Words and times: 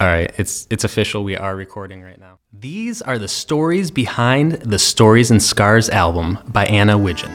All 0.00 0.06
right, 0.06 0.32
it's 0.38 0.68
it's 0.70 0.84
official. 0.84 1.24
We 1.24 1.36
are 1.36 1.56
recording 1.56 2.02
right 2.02 2.20
now. 2.20 2.38
These 2.52 3.02
are 3.02 3.18
the 3.18 3.26
stories 3.26 3.90
behind 3.90 4.52
the 4.52 4.78
Stories 4.78 5.28
and 5.32 5.42
Scars 5.42 5.90
album 5.90 6.38
by 6.46 6.66
Anna 6.66 6.96
Widgeon. 6.96 7.32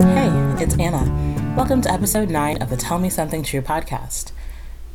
Hey, 0.00 0.64
it's 0.64 0.76
Anna. 0.80 1.54
Welcome 1.56 1.80
to 1.82 1.92
episode 1.92 2.28
9 2.28 2.60
of 2.60 2.70
the 2.70 2.76
Tell 2.76 2.98
Me 2.98 3.08
Something 3.08 3.44
True 3.44 3.62
podcast. 3.62 4.32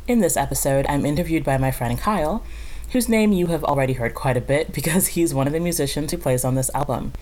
In 0.06 0.20
this 0.20 0.36
episode, 0.36 0.84
I'm 0.86 1.06
interviewed 1.06 1.44
by 1.44 1.56
my 1.56 1.70
friend 1.70 1.98
Kyle, 1.98 2.44
whose 2.92 3.08
name 3.08 3.32
you 3.32 3.48
have 3.48 3.64
already 3.64 3.94
heard 3.94 4.14
quite 4.14 4.36
a 4.36 4.40
bit 4.40 4.72
because 4.74 5.08
he's 5.08 5.34
one 5.34 5.46
of 5.46 5.52
the 5.52 5.60
musicians 5.60 6.10
who 6.10 6.18
plays 6.18 6.44
on 6.44 6.54
this 6.54 6.70
album. 6.74 7.12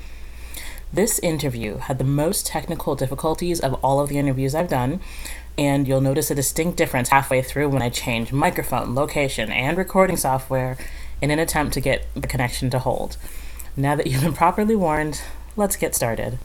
This 0.93 1.19
interview 1.19 1.79
had 1.79 1.98
the 1.98 2.05
most 2.05 2.47
technical 2.47 2.95
difficulties 2.95 3.59
of 3.59 3.75
all 3.83 3.98
of 3.98 4.09
the 4.09 4.19
interviews 4.19 4.55
I've 4.55 4.69
done, 4.69 5.01
and 5.59 5.89
you'll 5.89 6.01
notice 6.01 6.30
a 6.30 6.37
distinct 6.37 6.77
difference 6.77 7.09
halfway 7.09 7.42
through 7.42 7.69
when 7.69 7.83
I 7.83 7.89
change 7.89 8.33
microphone, 8.33 8.95
location, 8.95 9.51
and 9.51 9.77
recording 9.77 10.16
software 10.16 10.77
in 11.20 11.30
an 11.33 11.39
attempt 11.39 11.75
to 11.75 11.81
get 11.81 12.06
the 12.15 12.28
connection 12.28 12.70
to 12.70 12.78
hold. 12.78 13.17
Now 13.77 13.97
that 13.97 14.06
you've 14.06 14.23
been 14.23 14.34
properly 14.34 14.77
warned, 14.77 15.20
let's 15.56 15.75
get 15.75 15.97
started. 15.97 16.39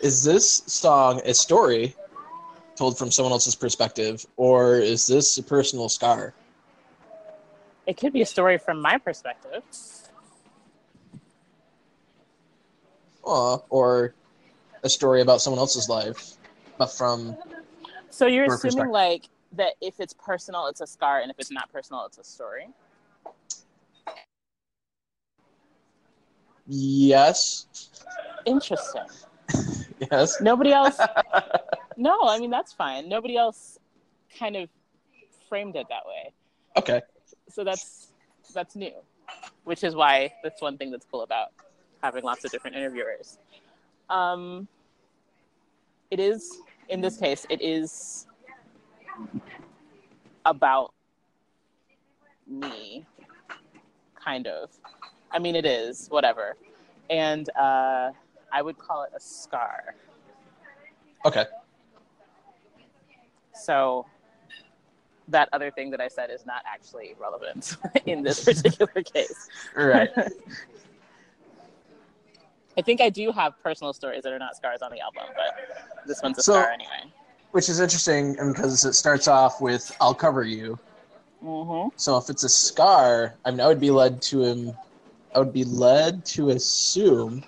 Is 0.00 0.22
this 0.22 0.62
song 0.66 1.20
a 1.24 1.34
story 1.34 1.96
told 2.76 2.98
from 2.98 3.10
someone 3.10 3.32
else's 3.32 3.56
perspective, 3.56 4.24
or 4.36 4.76
is 4.76 5.06
this 5.06 5.38
a 5.38 5.42
personal 5.42 5.88
scar? 5.88 6.34
It 7.86 7.96
could 7.96 8.12
be 8.12 8.22
a 8.22 8.26
story 8.26 8.58
from 8.58 8.80
my 8.80 8.98
perspective. 8.98 9.62
Uh, 13.24 13.58
or 13.70 14.14
a 14.82 14.88
story 14.88 15.20
about 15.20 15.40
someone 15.40 15.58
else's 15.58 15.88
life, 15.88 16.34
but 16.78 16.86
from. 16.86 17.36
So 18.10 18.26
you're 18.26 18.46
assuming 18.46 18.90
like 18.90 19.24
that 19.52 19.74
if 19.80 20.00
it's 20.00 20.14
personal, 20.14 20.66
it's 20.66 20.80
a 20.80 20.86
scar, 20.86 21.20
and 21.20 21.30
if 21.30 21.38
it's 21.38 21.50
not 21.50 21.72
personal, 21.72 22.04
it's 22.06 22.18
a 22.18 22.24
story. 22.24 22.68
Yes. 26.66 27.66
Interesting. 28.44 29.02
Yes. 30.12 30.42
Nobody 30.42 30.72
else. 30.72 30.98
no, 31.96 32.20
I 32.24 32.38
mean 32.38 32.50
that's 32.50 32.70
fine. 32.70 33.08
Nobody 33.08 33.34
else 33.34 33.78
kind 34.38 34.54
of 34.54 34.68
framed 35.48 35.74
it 35.74 35.86
that 35.88 36.02
way. 36.06 36.32
Okay. 36.76 37.00
So 37.56 37.64
that's 37.64 38.08
that's 38.52 38.76
new, 38.76 38.92
which 39.64 39.82
is 39.82 39.94
why 39.94 40.30
that's 40.42 40.60
one 40.60 40.76
thing 40.76 40.90
that's 40.90 41.06
cool 41.10 41.22
about 41.22 41.52
having 42.02 42.22
lots 42.22 42.44
of 42.44 42.50
different 42.50 42.76
interviewers. 42.76 43.38
Um, 44.10 44.68
it 46.10 46.20
is 46.20 46.58
in 46.90 47.00
this 47.00 47.16
case, 47.16 47.46
it 47.48 47.62
is 47.62 48.26
about 50.44 50.92
me, 52.46 53.06
kind 54.22 54.46
of. 54.46 54.68
I 55.30 55.38
mean, 55.38 55.56
it 55.56 55.64
is 55.64 56.08
whatever, 56.08 56.58
and 57.08 57.48
uh, 57.58 58.10
I 58.52 58.60
would 58.60 58.76
call 58.76 59.04
it 59.04 59.12
a 59.16 59.20
scar. 59.20 59.94
Okay. 61.24 61.46
So 63.54 64.04
that 65.28 65.48
other 65.52 65.70
thing 65.70 65.90
that 65.90 66.00
I 66.00 66.08
said 66.08 66.30
is 66.30 66.46
not 66.46 66.62
actually 66.66 67.14
relevant 67.18 67.76
in 68.06 68.22
this 68.22 68.44
particular 68.44 69.02
case. 69.02 69.48
Right. 69.74 70.10
I 72.78 72.82
think 72.82 73.00
I 73.00 73.08
do 73.08 73.32
have 73.32 73.54
personal 73.62 73.92
stories 73.92 74.22
that 74.24 74.32
are 74.32 74.38
not 74.38 74.54
scars 74.56 74.82
on 74.82 74.90
the 74.90 75.00
album, 75.00 75.24
but 75.34 76.06
this 76.06 76.22
one's 76.22 76.38
a 76.38 76.42
So- 76.42 76.52
scar 76.52 76.70
anyway. 76.70 77.12
Which 77.52 77.70
is 77.70 77.80
interesting 77.80 78.32
because 78.48 78.84
it 78.84 78.92
starts 78.92 79.28
off 79.28 79.62
with 79.62 79.90
"I'll 80.00 80.14
cover 80.14 80.42
you." 80.42 80.78
hmm 81.40 81.88
So 81.96 82.18
if 82.18 82.28
it's 82.28 82.44
a 82.44 82.48
scar, 82.50 83.34
I 83.46 83.50
mean, 83.50 83.60
I 83.60 83.66
would 83.66 83.80
be 83.80 83.90
led 83.90 84.20
to 84.22 84.42
him. 84.42 84.76
I 85.34 85.38
would 85.38 85.52
be 85.54 85.64
led 85.64 86.24
to 86.26 86.50
assume 86.50 87.44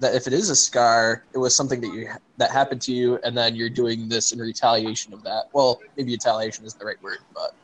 that 0.00 0.14
if 0.14 0.26
it 0.26 0.32
is 0.32 0.50
a 0.50 0.56
scar, 0.56 1.24
it 1.34 1.38
was 1.38 1.56
something 1.56 1.80
that 1.80 1.92
you 1.92 2.08
that 2.36 2.50
happened 2.50 2.82
to 2.82 2.92
you, 2.92 3.18
and 3.24 3.36
then 3.36 3.54
you're 3.54 3.70
doing 3.70 4.08
this 4.08 4.32
in 4.32 4.38
retaliation 4.38 5.12
of 5.12 5.22
that. 5.22 5.44
Well, 5.52 5.80
maybe 5.96 6.12
retaliation 6.12 6.64
is 6.64 6.74
the 6.74 6.84
right 6.84 7.02
word, 7.02 7.18
but 7.34 7.54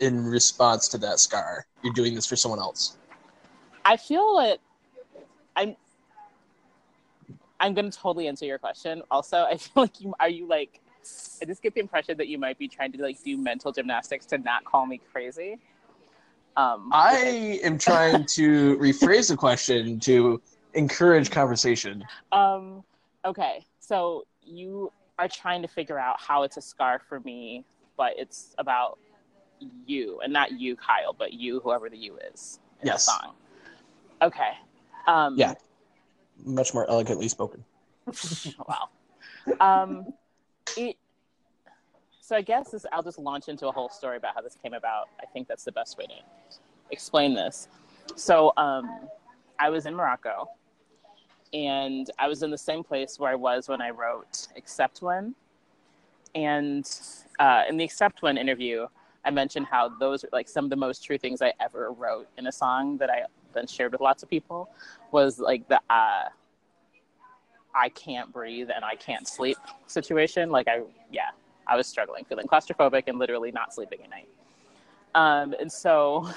in 0.00 0.24
response 0.24 0.88
to 0.88 0.98
that 0.98 1.18
scar, 1.18 1.66
you're 1.82 1.92
doing 1.92 2.14
this 2.14 2.26
for 2.26 2.36
someone 2.36 2.60
else. 2.60 2.96
I 3.84 3.96
feel 3.96 4.36
that 4.38 4.58
I'm. 5.56 5.76
I'm 7.58 7.74
gonna 7.74 7.90
totally 7.90 8.26
answer 8.26 8.46
your 8.46 8.58
question. 8.58 9.02
Also, 9.10 9.44
I 9.44 9.56
feel 9.58 9.82
like 9.82 10.00
you 10.00 10.14
are 10.18 10.28
you 10.28 10.46
like. 10.46 10.80
I 11.42 11.46
just 11.46 11.62
get 11.62 11.74
the 11.74 11.80
impression 11.80 12.16
that 12.18 12.28
you 12.28 12.38
might 12.38 12.58
be 12.58 12.68
trying 12.68 12.92
to 12.92 13.02
like 13.02 13.22
do 13.22 13.36
mental 13.36 13.72
gymnastics 13.72 14.26
to 14.26 14.38
not 14.38 14.64
call 14.64 14.86
me 14.86 15.00
crazy. 15.12 15.58
Um, 16.56 16.90
I 16.92 17.60
am 17.62 17.78
trying 17.78 18.26
to 18.26 18.76
rephrase 18.76 19.28
the 19.28 19.36
question 19.36 19.98
to 20.00 20.42
encourage 20.74 21.30
conversation. 21.30 22.04
Um, 22.32 22.82
okay, 23.24 23.64
so 23.78 24.26
you 24.42 24.92
are 25.18 25.28
trying 25.28 25.62
to 25.62 25.68
figure 25.68 25.98
out 25.98 26.20
how 26.20 26.42
it's 26.42 26.56
a 26.56 26.62
scar 26.62 27.00
for 27.08 27.20
me, 27.20 27.64
but 27.96 28.12
it's 28.16 28.54
about 28.58 28.98
you 29.86 30.20
and 30.22 30.32
not 30.32 30.52
you, 30.58 30.76
Kyle, 30.76 31.12
but 31.12 31.32
you, 31.34 31.60
whoever 31.60 31.90
the 31.90 31.96
you 31.96 32.18
is 32.32 32.60
in 32.80 32.86
Yes. 32.86 33.06
the 33.06 33.12
song. 33.12 33.34
Okay. 34.22 34.52
Um, 35.06 35.36
Yeah. 35.36 35.54
Much 36.44 36.72
more 36.72 36.88
elegantly 36.88 37.28
spoken. 37.28 37.62
wow. 38.66 38.88
Um, 39.60 40.06
it. 40.76 40.96
So 42.20 42.36
I 42.36 42.42
guess 42.42 42.70
this, 42.70 42.86
I'll 42.92 43.02
just 43.02 43.18
launch 43.18 43.48
into 43.48 43.66
a 43.68 43.72
whole 43.72 43.90
story 43.90 44.16
about 44.16 44.34
how 44.34 44.40
this 44.40 44.56
came 44.62 44.72
about. 44.72 45.08
I 45.20 45.26
think 45.26 45.48
that's 45.48 45.64
the 45.64 45.72
best 45.72 45.98
way 45.98 46.06
to 46.06 46.14
explain 46.90 47.34
this. 47.34 47.68
So 48.16 48.52
um, 48.56 49.08
I 49.58 49.68
was 49.68 49.84
in 49.84 49.94
Morocco, 49.94 50.48
and 51.52 52.10
I 52.18 52.28
was 52.28 52.42
in 52.42 52.50
the 52.50 52.58
same 52.58 52.84
place 52.84 53.18
where 53.18 53.30
I 53.30 53.34
was 53.34 53.68
when 53.68 53.80
I 53.80 53.90
wrote 53.90 54.48
"Except 54.56 55.02
When," 55.02 55.34
and 56.34 56.88
uh, 57.38 57.64
in 57.68 57.76
the 57.76 57.84
"Except 57.84 58.22
When" 58.22 58.36
interview, 58.38 58.86
I 59.24 59.30
mentioned 59.30 59.66
how 59.66 59.88
those 59.88 60.24
are 60.24 60.28
like 60.32 60.48
some 60.48 60.64
of 60.64 60.70
the 60.70 60.76
most 60.76 61.04
true 61.04 61.18
things 61.18 61.42
I 61.42 61.52
ever 61.60 61.92
wrote 61.92 62.28
in 62.38 62.46
a 62.46 62.52
song 62.52 62.96
that 62.98 63.10
I 63.10 63.24
then 63.52 63.66
shared 63.66 63.92
with 63.92 64.00
lots 64.00 64.22
of 64.22 64.30
people 64.30 64.70
was 65.12 65.38
like 65.38 65.66
the 65.68 65.80
uh, 65.90 66.28
I 67.74 67.88
can't 67.90 68.32
breathe 68.32 68.68
and 68.74 68.84
I 68.84 68.94
can't 68.96 69.26
sleep 69.26 69.58
situation. 69.86 70.50
Like 70.50 70.68
I, 70.68 70.82
yeah, 71.12 71.30
I 71.66 71.76
was 71.76 71.86
struggling, 71.86 72.24
feeling 72.24 72.46
claustrophobic 72.46 73.04
and 73.06 73.18
literally 73.18 73.52
not 73.52 73.74
sleeping 73.74 74.00
at 74.02 74.10
night. 74.10 74.28
Um, 75.14 75.54
and 75.58 75.70
so, 75.70 76.28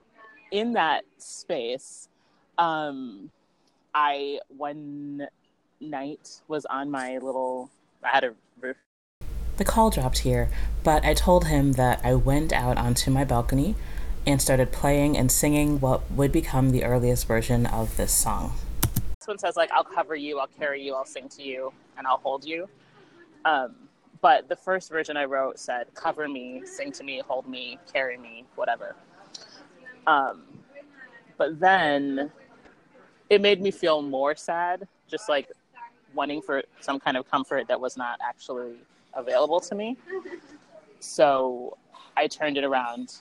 in 0.50 0.72
that 0.74 1.04
space, 1.18 2.08
um, 2.58 3.30
I 3.94 4.40
one 4.48 5.26
night 5.80 6.40
was 6.48 6.64
on 6.66 6.90
my 6.90 7.18
little. 7.18 7.70
I 8.02 8.08
had 8.08 8.24
a 8.24 8.34
roof 8.60 8.76
The 9.56 9.64
call 9.64 9.90
dropped 9.90 10.18
here, 10.18 10.50
but 10.82 11.04
I 11.04 11.14
told 11.14 11.46
him 11.46 11.72
that 11.72 12.00
I 12.04 12.14
went 12.14 12.52
out 12.52 12.78
onto 12.78 13.10
my 13.10 13.24
balcony 13.24 13.74
and 14.26 14.40
started 14.40 14.72
playing 14.72 15.16
and 15.16 15.30
singing 15.30 15.80
what 15.80 16.10
would 16.10 16.32
become 16.32 16.70
the 16.70 16.84
earliest 16.84 17.26
version 17.26 17.66
of 17.66 17.96
this 17.96 18.12
song. 18.12 18.52
this 19.18 19.26
one 19.26 19.38
says 19.38 19.56
like 19.56 19.70
i'll 19.72 19.84
cover 19.84 20.14
you 20.14 20.38
i'll 20.38 20.46
carry 20.58 20.82
you 20.82 20.94
i'll 20.94 21.04
sing 21.04 21.28
to 21.28 21.42
you 21.42 21.72
and 21.98 22.06
i'll 22.06 22.18
hold 22.18 22.44
you 22.44 22.68
um, 23.44 23.74
but 24.20 24.48
the 24.48 24.56
first 24.56 24.90
version 24.90 25.16
i 25.16 25.24
wrote 25.24 25.58
said 25.58 25.86
cover 25.94 26.28
me 26.28 26.62
sing 26.64 26.92
to 26.92 27.02
me 27.02 27.20
hold 27.26 27.48
me 27.48 27.78
carry 27.92 28.16
me 28.16 28.44
whatever 28.54 28.94
um, 30.06 30.42
but 31.36 31.58
then 31.58 32.30
it 33.32 33.40
made 33.40 33.60
me 33.60 33.70
feel 33.70 34.02
more 34.02 34.36
sad 34.36 34.86
just 35.08 35.28
like 35.28 35.50
wanting 36.14 36.42
for 36.42 36.62
some 36.80 37.00
kind 37.00 37.16
of 37.16 37.28
comfort 37.30 37.66
that 37.66 37.80
was 37.80 37.96
not 37.96 38.18
actually 38.22 38.74
available 39.14 39.60
to 39.60 39.74
me 39.74 39.96
so 41.00 41.76
i 42.16 42.26
turned 42.26 42.56
it 42.56 42.64
around 42.64 43.16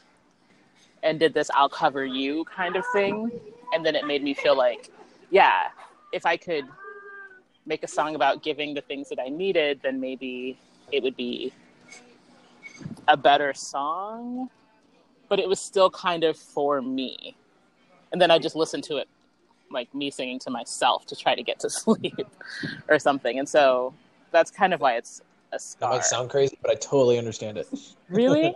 and 1.03 1.19
did 1.19 1.33
this 1.33 1.49
i'll 1.55 1.69
cover 1.69 2.05
you 2.05 2.43
kind 2.45 2.75
of 2.75 2.83
thing 2.93 3.31
and 3.73 3.85
then 3.85 3.95
it 3.95 4.05
made 4.05 4.21
me 4.23 4.33
feel 4.33 4.55
like 4.55 4.91
yeah, 5.31 5.69
if 6.11 6.25
I 6.25 6.37
could 6.37 6.65
make 7.65 7.83
a 7.83 7.87
song 7.87 8.15
about 8.15 8.43
giving 8.43 8.73
the 8.73 8.81
things 8.81 9.09
that 9.09 9.19
I 9.19 9.29
needed, 9.29 9.79
then 9.81 9.99
maybe 9.99 10.57
it 10.91 11.01
would 11.01 11.15
be 11.15 11.53
a 13.07 13.17
better 13.17 13.53
song. 13.53 14.49
But 15.29 15.39
it 15.39 15.47
was 15.47 15.59
still 15.59 15.89
kind 15.89 16.25
of 16.25 16.37
for 16.37 16.81
me. 16.81 17.35
And 18.11 18.21
then 18.21 18.29
I 18.29 18.37
just 18.37 18.57
listened 18.57 18.83
to 18.85 18.97
it 18.97 19.07
like 19.71 19.93
me 19.95 20.11
singing 20.11 20.39
to 20.39 20.49
myself 20.49 21.05
to 21.07 21.15
try 21.15 21.35
to 21.35 21.43
get 21.43 21.59
to 21.61 21.69
sleep 21.69 22.27
or 22.89 22.99
something. 22.99 23.39
And 23.39 23.47
so 23.47 23.93
that's 24.31 24.51
kind 24.51 24.73
of 24.73 24.81
why 24.81 24.95
it's 24.97 25.21
a 25.53 25.59
That 25.79 25.89
might 25.89 26.03
sound 26.05 26.29
crazy, 26.29 26.57
but 26.61 26.71
I 26.71 26.75
totally 26.75 27.17
understand 27.17 27.57
it. 27.57 27.67
really? 28.09 28.53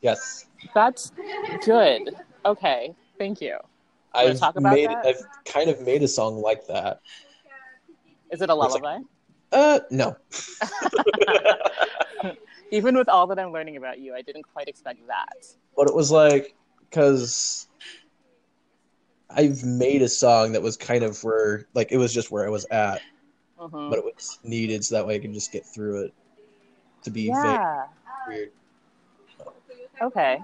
Yes. 0.00 0.46
That's 0.74 1.12
good. 1.64 2.14
Okay, 2.44 2.94
thank 3.18 3.40
you. 3.40 3.56
I've 4.12 4.38
talk 4.38 4.56
about 4.56 4.74
made 4.74 4.90
that? 4.90 5.06
I've 5.06 5.22
kind 5.44 5.70
of 5.70 5.80
made 5.80 6.02
a 6.02 6.08
song 6.08 6.40
like 6.40 6.66
that. 6.68 7.00
Is 8.30 8.42
it 8.42 8.50
a 8.50 8.52
It's 8.52 8.74
like- 8.74 8.82
lullaby? 8.82 8.98
Uh 9.52 9.80
no. 9.90 10.16
Even 12.70 12.96
with 12.96 13.08
all 13.08 13.26
that 13.28 13.38
I'm 13.38 13.52
learning 13.52 13.76
about 13.76 14.00
you, 14.00 14.14
I 14.14 14.22
didn't 14.22 14.44
quite 14.52 14.68
expect 14.68 15.06
that. 15.06 15.46
But 15.76 15.88
it 15.88 15.94
was 15.94 16.10
like 16.10 16.54
because 16.90 17.68
I've 19.36 19.64
made 19.64 20.02
a 20.02 20.08
song 20.08 20.52
that 20.52 20.62
was 20.62 20.76
kind 20.76 21.02
of 21.02 21.22
where 21.24 21.66
like 21.74 21.92
it 21.92 21.96
was 21.96 22.12
just 22.12 22.30
where 22.30 22.46
I 22.46 22.48
was 22.48 22.66
at, 22.70 23.02
Mhm. 23.58 23.90
but 23.90 23.98
it 23.98 24.04
was 24.04 24.38
needed 24.44 24.84
so 24.84 24.94
that 24.94 25.06
way 25.06 25.16
I 25.16 25.18
could 25.18 25.34
just 25.34 25.52
get 25.52 25.66
through 25.66 26.04
it. 26.04 26.14
To 27.02 27.10
be 27.10 27.22
yeah. 27.22 27.86
weird. 28.26 28.50
Okay. 30.00 30.40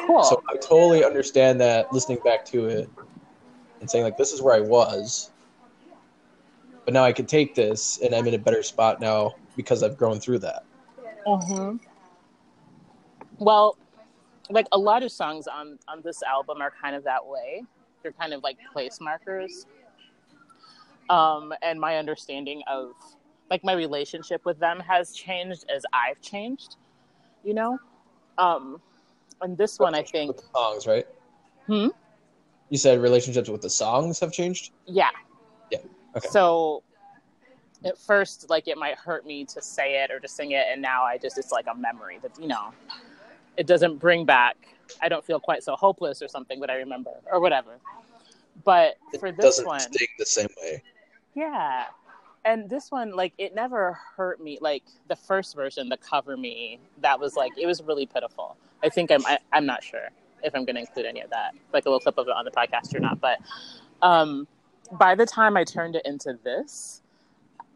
Cool. 0.00 0.22
So 0.22 0.42
I 0.48 0.56
totally 0.56 1.04
understand 1.04 1.60
that 1.60 1.92
listening 1.92 2.18
back 2.24 2.44
to 2.46 2.66
it 2.66 2.90
and 3.80 3.90
saying 3.90 4.04
like 4.04 4.16
this 4.16 4.32
is 4.32 4.42
where 4.42 4.54
I 4.54 4.60
was. 4.60 5.30
But 6.84 6.94
now 6.94 7.04
I 7.04 7.12
can 7.12 7.26
take 7.26 7.54
this 7.54 7.98
and 8.02 8.14
I'm 8.14 8.26
in 8.26 8.34
a 8.34 8.38
better 8.38 8.62
spot 8.62 9.00
now 9.00 9.36
because 9.56 9.82
I've 9.82 9.96
grown 9.96 10.20
through 10.20 10.40
that. 10.40 10.64
hmm 11.26 11.76
Well, 13.38 13.76
like 14.50 14.66
a 14.72 14.78
lot 14.78 15.02
of 15.02 15.12
songs 15.12 15.46
on 15.46 15.78
on 15.88 16.02
this 16.02 16.22
album 16.22 16.60
are 16.60 16.72
kind 16.82 16.94
of 16.96 17.04
that 17.04 17.26
way. 17.26 17.62
They're 18.02 18.12
kind 18.12 18.32
of 18.32 18.42
like 18.42 18.58
place 18.72 18.98
markers. 19.00 19.66
Um, 21.10 21.52
and 21.62 21.80
my 21.80 21.96
understanding 21.96 22.62
of 22.68 22.92
like 23.50 23.64
my 23.64 23.72
relationship 23.74 24.44
with 24.44 24.58
them 24.58 24.80
has 24.80 25.12
changed 25.12 25.64
as 25.74 25.84
I've 25.92 26.20
changed. 26.20 26.76
You 27.44 27.54
know, 27.54 27.78
um, 28.38 28.80
and 29.40 29.58
this 29.58 29.78
one 29.78 29.94
I 29.94 30.02
think, 30.02 30.28
With 30.28 30.36
the 30.38 30.48
songs, 30.54 30.86
right? 30.86 31.06
hmm, 31.66 31.88
You 32.70 32.78
said 32.78 33.00
relationships 33.00 33.48
with 33.48 33.60
the 33.62 33.70
songs 33.70 34.20
have 34.20 34.32
changed? 34.32 34.70
yeah, 34.86 35.10
Yeah, 35.70 35.78
okay. 36.16 36.28
So 36.28 36.82
at 37.84 37.98
first, 37.98 38.48
like 38.48 38.68
it 38.68 38.78
might 38.78 38.96
hurt 38.96 39.26
me 39.26 39.44
to 39.46 39.60
say 39.60 40.02
it 40.02 40.10
or 40.10 40.20
to 40.20 40.28
sing 40.28 40.52
it, 40.52 40.66
and 40.70 40.80
now 40.80 41.02
I 41.02 41.18
just 41.18 41.36
it's 41.36 41.52
like 41.52 41.66
a 41.66 41.74
memory 41.74 42.18
that 42.22 42.38
you 42.40 42.46
know 42.46 42.72
it 43.56 43.66
doesn't 43.66 43.98
bring 43.98 44.24
back. 44.24 44.56
I 45.00 45.08
don't 45.08 45.24
feel 45.24 45.40
quite 45.40 45.62
so 45.62 45.74
hopeless 45.76 46.22
or 46.22 46.28
something 46.28 46.60
that 46.60 46.70
I 46.70 46.76
remember 46.76 47.12
or 47.30 47.40
whatever. 47.40 47.78
But 48.64 48.98
for 49.18 49.28
it 49.28 49.36
this 49.36 49.44
doesn't 49.44 49.66
one, 49.66 49.80
sting 49.80 50.08
the 50.18 50.26
same 50.26 50.48
way. 50.62 50.82
yeah. 51.34 51.86
And 52.44 52.68
this 52.68 52.90
one, 52.90 53.14
like, 53.14 53.32
it 53.38 53.54
never 53.54 53.98
hurt 54.16 54.42
me. 54.42 54.58
Like 54.60 54.82
the 55.08 55.14
first 55.14 55.54
version, 55.54 55.88
the 55.88 55.96
cover 55.96 56.36
me, 56.36 56.80
that 57.00 57.20
was 57.20 57.36
like, 57.36 57.52
it 57.56 57.66
was 57.66 57.82
really 57.82 58.04
pitiful. 58.04 58.56
I 58.82 58.88
think 58.88 59.12
I'm, 59.12 59.24
I, 59.26 59.38
I'm 59.52 59.64
not 59.64 59.84
sure 59.84 60.08
if 60.42 60.54
I'm 60.54 60.64
going 60.64 60.74
to 60.74 60.80
include 60.80 61.06
any 61.06 61.20
of 61.20 61.30
that, 61.30 61.54
like 61.72 61.86
a 61.86 61.88
little 61.88 62.00
clip 62.00 62.18
of 62.18 62.26
it 62.26 62.34
on 62.34 62.44
the 62.44 62.50
podcast 62.50 62.94
or 62.94 62.98
not. 63.00 63.20
But 63.20 63.38
um, 64.02 64.48
by 64.90 65.14
the 65.14 65.24
time 65.24 65.56
I 65.56 65.62
turned 65.62 65.94
it 65.94 66.02
into 66.04 66.36
this, 66.42 67.02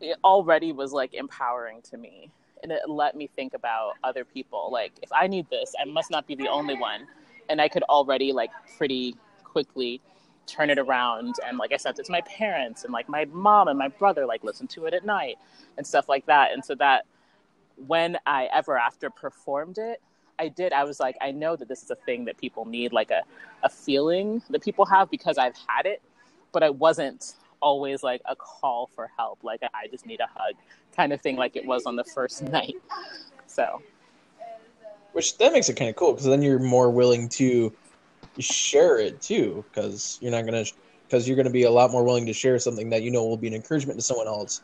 it 0.00 0.18
already 0.24 0.72
was 0.72 0.92
like 0.92 1.14
empowering 1.14 1.80
to 1.82 1.96
me. 1.96 2.30
And 2.62 2.73
it 2.73 2.82
let 2.88 3.17
me 3.17 3.26
think 3.26 3.55
about 3.55 3.94
other 4.03 4.25
people. 4.25 4.70
Like, 4.73 4.93
if 5.03 5.12
I 5.12 5.26
need 5.26 5.49
this, 5.50 5.75
I 5.81 5.85
must 5.85 6.11
not 6.11 6.26
be 6.26 6.35
the 6.35 6.49
only 6.49 6.76
one. 6.76 7.06
And 7.49 7.61
I 7.61 7.69
could 7.69 7.82
already, 7.85 8.32
like, 8.32 8.50
pretty 8.76 9.14
quickly 9.44 10.00
turn 10.47 10.70
it 10.70 10.79
around 10.79 11.35
and 11.47 11.58
like 11.58 11.73
I 11.73 11.76
sent 11.76 11.99
it 11.99 12.06
to 12.06 12.12
my 12.12 12.20
parents 12.23 12.85
and 12.85 12.93
like 12.93 13.08
my 13.08 13.25
mom 13.26 13.69
and 13.69 13.79
my 13.79 13.88
brother 13.88 14.26
like 14.26 14.44
listen 14.44 14.67
to 14.69 14.87
it 14.87 14.94
at 14.94 15.05
night 15.05 15.37
and 15.76 15.87
stuff 15.87 16.08
like 16.08 16.26
that. 16.26 16.53
And 16.53 16.64
so 16.64 16.75
that 16.76 17.05
when 17.87 18.17
I 18.26 18.49
ever 18.53 18.79
after 18.79 19.11
performed 19.11 19.79
it, 19.79 20.00
I 20.38 20.49
did 20.49 20.73
I 20.73 20.85
was 20.85 21.00
like, 21.00 21.17
I 21.20 21.31
know 21.31 21.56
that 21.56 21.69
this 21.69 21.82
is 21.82 21.91
a 21.91 21.97
thing 21.97 22.26
that 22.26 22.38
people 22.38 22.64
need, 22.64 22.93
like 22.93 23.11
a, 23.11 23.23
a 23.62 23.69
feeling 23.69 24.43
that 24.50 24.62
people 24.62 24.85
have 24.87 25.11
because 25.11 25.38
I've 25.38 25.56
had 25.67 25.87
it, 25.87 26.02
but 26.52 26.62
I 26.62 26.70
wasn't 26.70 27.35
always 27.66 28.04
like 28.04 28.22
a 28.26 28.36
call 28.36 28.88
for 28.94 29.10
help, 29.16 29.42
like 29.42 29.60
I 29.74 29.88
just 29.88 30.06
need 30.06 30.20
a 30.20 30.28
hug 30.32 30.54
kind 30.94 31.12
of 31.12 31.20
thing 31.20 31.34
like 31.36 31.56
it 31.56 31.66
was 31.66 31.84
on 31.84 31.96
the 31.96 32.04
first 32.04 32.42
night. 32.42 32.76
So 33.48 33.82
Which 35.12 35.36
that 35.38 35.52
makes 35.52 35.68
it 35.68 35.74
kind 35.74 35.90
of 35.90 35.96
cool 35.96 36.12
because 36.12 36.26
then 36.26 36.42
you're 36.42 36.60
more 36.60 36.90
willing 36.90 37.28
to 37.30 37.72
share 38.38 39.00
it 39.00 39.20
too 39.20 39.64
because 39.68 40.16
you're 40.20 40.30
not 40.30 40.44
gonna 40.44 40.64
because 41.08 41.26
you're 41.26 41.36
gonna 41.36 41.50
be 41.50 41.64
a 41.64 41.70
lot 41.70 41.90
more 41.90 42.04
willing 42.04 42.26
to 42.26 42.32
share 42.32 42.56
something 42.60 42.88
that 42.90 43.02
you 43.02 43.10
know 43.10 43.24
will 43.24 43.36
be 43.36 43.48
an 43.48 43.54
encouragement 43.54 43.98
to 43.98 44.04
someone 44.04 44.28
else 44.28 44.62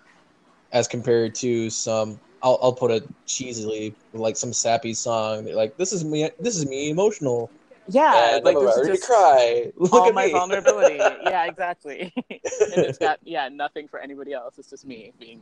as 0.71 0.87
compared 0.87 1.35
to 1.35 1.71
some 1.71 2.21
I'll, 2.45 2.59
I'll 2.63 2.73
put 2.73 2.93
it 2.93 3.09
cheesily 3.27 3.95
like 4.13 4.37
some 4.37 4.53
sappy 4.53 4.95
song 4.95 5.47
like 5.47 5.77
this 5.77 5.93
is 5.93 6.05
me 6.05 6.31
this 6.39 6.57
is 6.57 6.67
me 6.67 6.91
emotional 6.91 7.51
yeah, 7.89 8.37
and 8.37 8.45
like 8.45 8.57
I'm 8.57 8.65
this 8.65 8.77
is 8.77 8.87
to 8.87 8.93
just 8.95 9.05
cry 9.07 9.73
look 9.77 9.93
all 9.93 10.09
at 10.09 10.15
my 10.15 10.27
me 10.27 10.33
vulnerability. 10.33 10.97
yeah, 11.25 11.47
exactly. 11.47 12.13
and 12.31 12.41
it's 12.41 12.99
got 12.99 13.19
yeah 13.25 13.49
nothing 13.49 13.89
for 13.89 13.99
anybody 14.01 14.33
else. 14.33 14.59
It's 14.59 14.71
just 14.71 14.87
me 14.87 15.13
being 15.19 15.41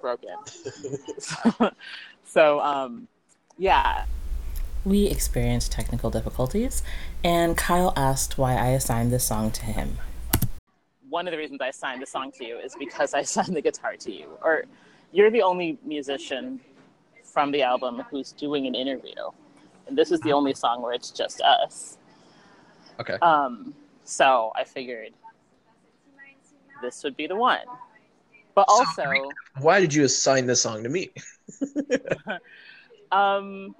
broken. 0.00 0.36
so, 1.18 1.70
so 2.24 2.60
um, 2.60 3.08
yeah, 3.58 4.04
We 4.84 5.06
experienced 5.06 5.72
technical 5.72 6.10
difficulties, 6.10 6.82
and 7.24 7.56
Kyle 7.56 7.92
asked 7.96 8.38
why 8.38 8.54
I 8.54 8.68
assigned 8.68 9.12
this 9.12 9.24
song 9.24 9.50
to 9.52 9.64
him. 9.64 9.98
one 11.08 11.26
of 11.26 11.32
the 11.32 11.38
reasons 11.38 11.60
I 11.60 11.70
signed 11.70 12.02
the 12.02 12.06
song 12.06 12.32
to 12.38 12.44
you 12.44 12.58
is 12.58 12.76
because 12.78 13.14
I 13.14 13.22
signed 13.22 13.56
the 13.56 13.62
guitar 13.62 13.96
to 13.96 14.12
you. 14.12 14.28
Or 14.42 14.64
you're 15.12 15.30
the 15.30 15.42
only 15.42 15.78
musician 15.84 16.60
from 17.24 17.50
the 17.50 17.62
album 17.62 18.02
who's 18.10 18.32
doing 18.32 18.66
an 18.66 18.74
interview, 18.74 19.14
and 19.14 19.47
this 19.90 20.10
is 20.10 20.20
the 20.20 20.32
only 20.32 20.54
song 20.54 20.82
where 20.82 20.92
it's 20.92 21.10
just 21.10 21.40
us. 21.40 21.98
okay 23.00 23.16
Um, 23.22 23.74
so 24.04 24.52
I 24.56 24.64
figured 24.64 25.12
this 26.82 27.02
would 27.04 27.16
be 27.16 27.26
the 27.26 27.36
one. 27.36 27.66
But 28.54 28.66
So, 28.68 28.74
also, 28.76 29.30
why 29.60 29.80
did 29.80 29.94
you 29.94 30.04
assign 30.04 30.46
this 30.46 30.60
song 30.60 30.82
to 30.82 30.88
me 30.88 31.10
um, 33.12 33.74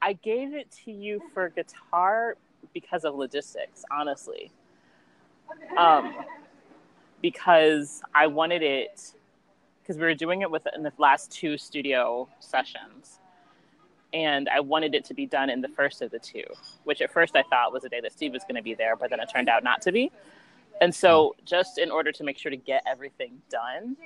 I 0.00 0.12
gave 0.14 0.54
it 0.54 0.70
to 0.84 0.92
you 0.92 1.20
for 1.32 1.48
guitar 1.50 2.36
because 2.72 3.04
of 3.04 3.14
logistics, 3.14 3.84
honestly. 3.90 4.50
Um, 5.76 6.14
because 7.22 8.02
I 8.14 8.26
wanted 8.26 8.62
it 8.62 9.12
because 9.80 9.96
we 9.96 10.02
were 10.02 10.14
doing 10.14 10.42
it 10.42 10.50
with 10.50 10.66
in 10.74 10.82
the 10.82 10.92
last 10.98 11.30
two 11.30 11.56
studio 11.56 12.28
sessions, 12.40 13.20
and 14.12 14.48
I 14.48 14.60
wanted 14.60 14.94
it 14.94 15.04
to 15.06 15.14
be 15.14 15.26
done 15.26 15.50
in 15.50 15.60
the 15.60 15.68
first 15.68 16.02
of 16.02 16.10
the 16.10 16.18
two, 16.18 16.44
which 16.84 17.00
at 17.00 17.12
first 17.12 17.36
I 17.36 17.42
thought 17.42 17.72
was 17.72 17.82
the 17.82 17.88
day 17.88 18.00
that 18.00 18.12
Steve 18.12 18.32
was 18.32 18.42
going 18.42 18.56
to 18.56 18.62
be 18.62 18.74
there, 18.74 18.96
but 18.96 19.10
then 19.10 19.20
it 19.20 19.28
turned 19.32 19.48
out 19.48 19.64
not 19.64 19.82
to 19.82 19.92
be. 19.92 20.10
And 20.80 20.94
so, 20.94 21.34
just 21.44 21.78
in 21.78 21.90
order 21.90 22.12
to 22.12 22.24
make 22.24 22.38
sure 22.38 22.50
to 22.50 22.56
get 22.56 22.82
everything 22.86 23.40
done, 23.50 23.96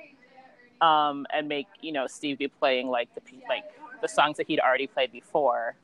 um, 0.79 1.27
and 1.33 1.47
make 1.47 1.67
you 1.81 1.91
know 1.91 2.07
Steve 2.07 2.37
be 2.37 2.47
playing 2.47 2.87
like 2.87 3.13
the 3.13 3.21
like 3.47 3.65
the 4.01 4.07
songs 4.07 4.37
that 4.37 4.47
he'd 4.47 4.59
already 4.59 4.87
played 4.87 5.11
before, 5.11 5.75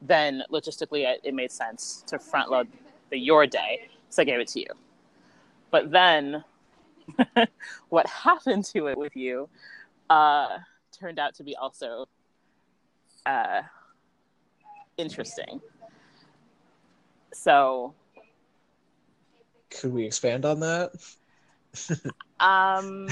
then 0.00 0.42
logistically 0.50 1.04
it, 1.06 1.20
it 1.22 1.34
made 1.34 1.52
sense 1.52 2.02
to 2.06 2.18
front 2.18 2.50
load 2.50 2.66
the 3.10 3.18
your 3.18 3.46
day, 3.46 3.88
so 4.08 4.22
I 4.22 4.24
gave 4.24 4.40
it 4.40 4.48
to 4.48 4.60
you. 4.60 4.66
But 5.70 5.90
then, 5.90 6.44
what 7.90 8.06
happened 8.06 8.64
to 8.66 8.88
it 8.88 8.98
with 8.98 9.16
you 9.16 9.48
uh, 10.10 10.58
turned 10.98 11.18
out 11.18 11.34
to 11.36 11.44
be 11.44 11.54
also 11.56 12.06
uh, 13.26 13.62
interesting. 14.96 15.60
So, 17.32 17.94
could 19.70 19.92
we 19.92 20.04
expand 20.04 20.44
on 20.44 20.60
that 20.60 20.92
um, 22.40 23.08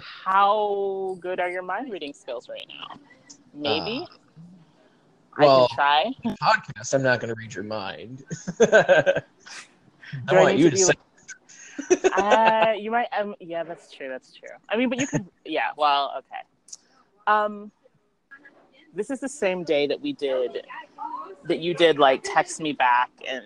how 0.00 1.16
good 1.20 1.40
are 1.40 1.48
your 1.48 1.62
mind 1.62 1.90
reading 1.90 2.12
skills 2.12 2.48
right 2.48 2.66
now? 2.68 2.98
Maybe. 3.54 4.06
I 5.38 5.46
well- 5.46 5.68
can 5.68 5.76
try. 5.76 6.36
podcast 6.42 6.92
I'm 6.92 7.02
not 7.02 7.20
going 7.20 7.34
to 7.34 7.34
read 7.34 7.54
your 7.54 7.64
mind 7.64 8.22
I 8.60 9.22
Do 10.26 10.36
I 10.36 10.42
want 10.42 10.56
need 10.56 10.64
you 10.64 10.70
to 10.70 10.76
to 10.76 10.84
say 10.84 10.92
uh, 12.14 12.72
you 12.78 12.90
might. 12.90 13.08
Um, 13.18 13.34
yeah, 13.40 13.64
that's 13.64 13.90
true. 13.90 14.08
That's 14.08 14.32
true. 14.34 14.50
I 14.68 14.76
mean, 14.76 14.88
but 14.88 15.00
you 15.00 15.06
could. 15.06 15.26
Yeah. 15.44 15.70
Well, 15.76 16.12
okay. 16.18 16.42
Um, 17.26 17.70
this 18.94 19.10
is 19.10 19.20
the 19.20 19.28
same 19.28 19.64
day 19.64 19.86
that 19.86 20.00
we 20.00 20.12
did 20.12 20.66
that 21.44 21.58
you 21.60 21.74
did 21.74 21.98
like 21.98 22.22
text 22.22 22.60
me 22.60 22.72
back 22.72 23.10
and 23.26 23.44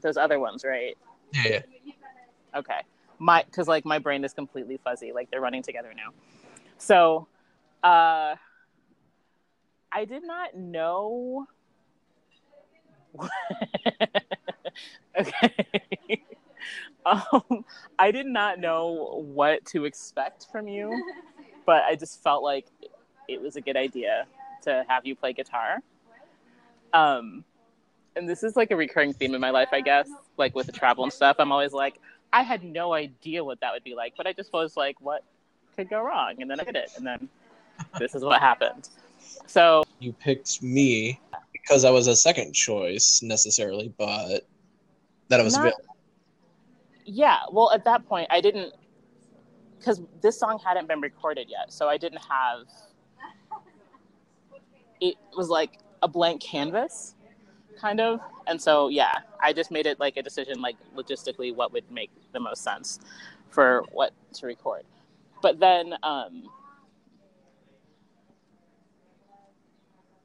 those 0.00 0.16
other 0.16 0.38
ones, 0.38 0.64
right? 0.64 0.96
yeah, 1.32 1.48
yeah. 1.48 1.60
Okay. 2.54 2.80
My 3.18 3.42
because 3.42 3.68
like 3.68 3.84
my 3.84 3.98
brain 3.98 4.24
is 4.24 4.32
completely 4.32 4.78
fuzzy. 4.82 5.12
Like 5.12 5.30
they're 5.30 5.40
running 5.40 5.62
together 5.62 5.92
now. 5.96 6.10
So, 6.78 7.26
uh, 7.82 8.36
I 9.92 10.04
did 10.06 10.24
not 10.24 10.56
know. 10.56 11.46
okay. 15.18 16.24
um, 17.06 17.64
I 17.98 18.10
did 18.10 18.26
not 18.26 18.58
know 18.58 19.22
what 19.24 19.64
to 19.66 19.84
expect 19.84 20.48
from 20.50 20.66
you, 20.66 21.02
but 21.64 21.84
I 21.84 21.94
just 21.94 22.22
felt 22.22 22.42
like 22.42 22.66
it 23.28 23.40
was 23.40 23.56
a 23.56 23.60
good 23.60 23.76
idea 23.76 24.26
to 24.64 24.84
have 24.88 25.06
you 25.06 25.14
play 25.14 25.32
guitar. 25.32 25.78
Um, 26.92 27.44
and 28.16 28.28
this 28.28 28.42
is 28.42 28.56
like 28.56 28.70
a 28.70 28.76
recurring 28.76 29.12
theme 29.12 29.34
in 29.34 29.40
my 29.40 29.50
life, 29.50 29.68
I 29.72 29.80
guess. 29.80 30.08
Like 30.36 30.54
with 30.54 30.66
the 30.66 30.72
travel 30.72 31.04
and 31.04 31.12
stuff, 31.12 31.36
I'm 31.38 31.50
always 31.52 31.72
like, 31.72 32.00
I 32.32 32.42
had 32.42 32.64
no 32.64 32.92
idea 32.92 33.42
what 33.44 33.60
that 33.60 33.72
would 33.72 33.84
be 33.84 33.94
like, 33.94 34.14
but 34.16 34.26
I 34.26 34.32
just 34.32 34.52
was 34.52 34.76
like, 34.76 35.00
what 35.00 35.24
could 35.76 35.88
go 35.88 36.02
wrong? 36.02 36.40
And 36.40 36.50
then 36.50 36.60
I 36.60 36.64
did 36.64 36.76
it, 36.76 36.90
and 36.96 37.06
then 37.06 37.28
this 37.98 38.14
is 38.14 38.22
what 38.24 38.40
happened. 38.40 38.88
So 39.46 39.84
You 39.98 40.12
picked 40.12 40.62
me 40.62 41.20
because 41.52 41.84
I 41.84 41.90
was 41.90 42.06
a 42.06 42.16
second 42.16 42.52
choice 42.52 43.22
necessarily, 43.22 43.92
but 43.98 44.46
that 45.28 45.40
I 45.40 45.42
was 45.42 45.54
Not- 45.54 45.60
available. 45.66 45.96
yeah, 47.04 47.38
well, 47.50 47.72
at 47.72 47.84
that 47.84 48.06
point, 48.06 48.28
I 48.30 48.40
didn't 48.40 48.72
because 49.78 50.00
this 50.22 50.38
song 50.38 50.58
hadn't 50.64 50.88
been 50.88 51.00
recorded 51.00 51.48
yet, 51.50 51.72
so 51.72 51.88
I 51.88 51.96
didn't 51.98 52.22
have. 52.28 52.66
It 55.00 55.16
was 55.36 55.48
like 55.50 55.78
a 56.02 56.08
blank 56.08 56.42
canvas, 56.42 57.14
kind 57.80 58.00
of, 58.00 58.20
and 58.46 58.60
so 58.60 58.88
yeah, 58.88 59.12
I 59.42 59.52
just 59.52 59.70
made 59.70 59.86
it 59.86 60.00
like 60.00 60.16
a 60.16 60.22
decision, 60.22 60.60
like 60.62 60.76
logistically, 60.96 61.54
what 61.54 61.72
would 61.72 61.90
make 61.90 62.10
the 62.32 62.40
most 62.40 62.64
sense 62.64 63.00
for 63.50 63.84
what 63.92 64.12
to 64.34 64.46
record. 64.46 64.84
But 65.42 65.60
then, 65.60 65.94
um, 66.02 66.44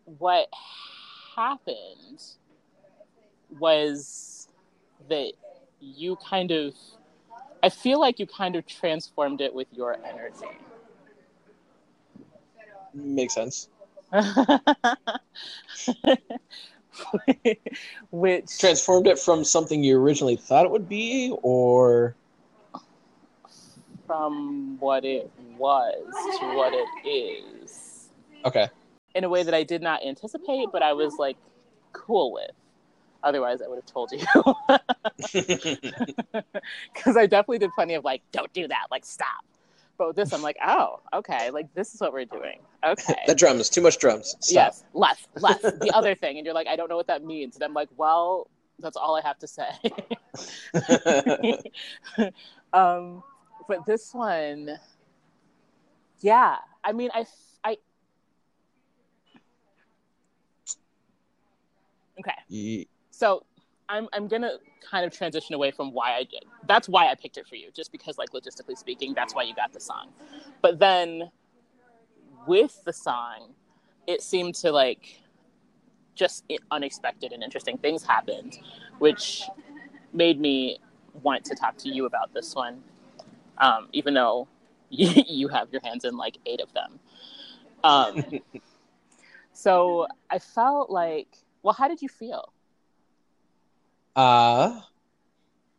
what 0.06 0.48
happened 1.36 2.22
was 3.60 4.48
that 5.10 5.34
you 5.82 6.18
kind 6.18 6.52
of 6.52 6.74
I 7.64 7.70
feel 7.70 8.00
like 8.00 8.20
you 8.20 8.26
kind 8.26 8.56
of 8.56 8.66
transformed 8.66 9.42
it 9.42 9.54
with 9.54 9.68
your 9.74 9.98
energy. 10.06 10.48
Makes 12.94 13.36
sense. 13.36 13.70
Which 18.12 18.60
Transformed 18.60 19.08
it 19.08 19.18
from 19.20 19.44
something 19.44 19.84
you 19.84 20.00
originally 20.00 20.36
thought 20.36 20.66
it 20.66 20.72
would 20.72 20.88
be, 20.90 21.36
or 21.42 22.16
from 24.06 24.78
what 24.80 25.04
it 25.06 25.32
was 25.58 25.96
to 26.40 26.46
what 26.56 26.74
it 26.74 26.88
is 27.08 28.10
okay. 28.44 28.68
in 29.14 29.24
a 29.24 29.30
way 29.30 29.44
that 29.44 29.54
I 29.54 29.62
did 29.64 29.84
not 29.84 30.04
anticipate, 30.04 30.70
but 30.72 30.82
I 30.82 30.94
was 30.94 31.18
like 31.20 31.38
cool 31.94 32.34
with. 32.34 32.50
Otherwise, 33.22 33.62
I 33.62 33.68
would 33.68 33.76
have 33.76 33.86
told 33.86 34.12
you. 34.12 34.26
Because 36.94 37.18
I 37.18 37.26
definitely 37.26 37.60
did 37.60 37.72
plenty 37.76 37.94
of 37.94 38.04
like, 38.04 38.22
don't 38.32 38.52
do 38.54 38.68
that, 38.68 38.88
like, 38.90 39.06
stop. 39.06 39.46
But 40.00 40.16
this, 40.16 40.32
I'm 40.32 40.42
like, 40.42 40.56
oh, 40.66 41.02
okay, 41.14 41.52
like, 41.52 41.74
this 41.74 41.94
is 41.94 42.00
what 42.00 42.14
we're 42.14 42.24
doing. 42.24 42.62
Okay. 42.86 43.22
the 43.28 43.36
drums, 43.36 43.68
too 43.68 43.82
much 43.82 43.98
drums. 43.98 44.34
Stop. 44.40 44.56
Yes, 44.56 44.86
less, 44.94 45.28
less. 45.36 45.62
the 45.62 45.92
other 45.94 46.16
thing, 46.16 46.38
and 46.38 46.46
you're 46.46 46.56
like, 46.56 46.68
I 46.68 46.78
don't 46.78 46.90
know 46.90 46.96
what 46.96 47.08
that 47.08 47.26
means, 47.26 47.56
and 47.56 47.64
I'm 47.66 47.74
like, 47.74 47.90
well, 47.98 48.50
that's 48.80 48.96
all 48.96 49.18
I 49.18 49.22
have 49.22 49.38
to 49.40 49.48
say. 49.48 49.68
um, 52.74 53.22
but 53.68 53.86
this 53.86 54.14
one, 54.14 54.80
yeah, 56.22 56.56
I 56.82 56.94
mean, 56.94 57.10
I, 57.14 57.26
I, 57.66 57.76
okay, 62.20 62.88
so 63.12 63.44
I'm 63.90 64.08
I'm 64.14 64.28
gonna 64.28 64.54
kind 64.90 65.06
of 65.06 65.12
transition 65.12 65.56
away 65.56 65.72
from 65.72 65.92
why 65.92 66.16
I 66.16 66.24
did. 66.24 66.46
That's 66.68 66.88
why 66.88 67.10
I 67.10 67.16
picked 67.16 67.38
it 67.38 67.48
for 67.48 67.56
you, 67.56 67.70
just 67.76 67.92
because, 67.92 68.18
like, 68.18 68.30
logistically 68.30 68.78
speaking, 68.78 69.14
that's 69.14 69.34
why 69.34 69.44
you 69.44 69.56
got 69.56 69.74
the 69.74 69.80
song. 69.80 70.10
But 70.62 70.80
then 70.80 71.32
with 72.48 72.84
the 72.86 72.94
song, 72.94 73.54
it 74.08 74.22
seemed 74.22 74.56
to 74.56 74.72
like 74.72 75.22
just 76.16 76.44
unexpected 76.72 77.32
and 77.32 77.44
interesting 77.44 77.78
things 77.78 78.04
happened, 78.04 78.60
which 79.00 79.44
made 80.14 80.40
me 80.40 80.80
want 81.24 81.44
to 81.46 81.56
talk 81.56 81.78
to 81.78 81.90
you 81.90 82.06
about 82.06 82.34
this 82.34 82.56
one, 82.56 82.84
um, 83.58 83.88
even 83.94 84.14
though 84.14 84.48
you 84.90 85.48
have 85.48 85.72
your 85.72 85.82
hands 85.84 86.06
in 86.06 86.16
like 86.18 86.38
eight 86.46 86.62
of 86.62 86.72
them. 86.74 87.00
Um, 87.84 88.24
so 89.54 90.08
I 90.30 90.40
felt 90.40 90.90
like, 90.90 91.38
well, 91.64 91.74
how 91.74 91.88
did 91.88 92.02
you 92.02 92.10
feel? 92.10 92.54
Uh, 94.16 94.82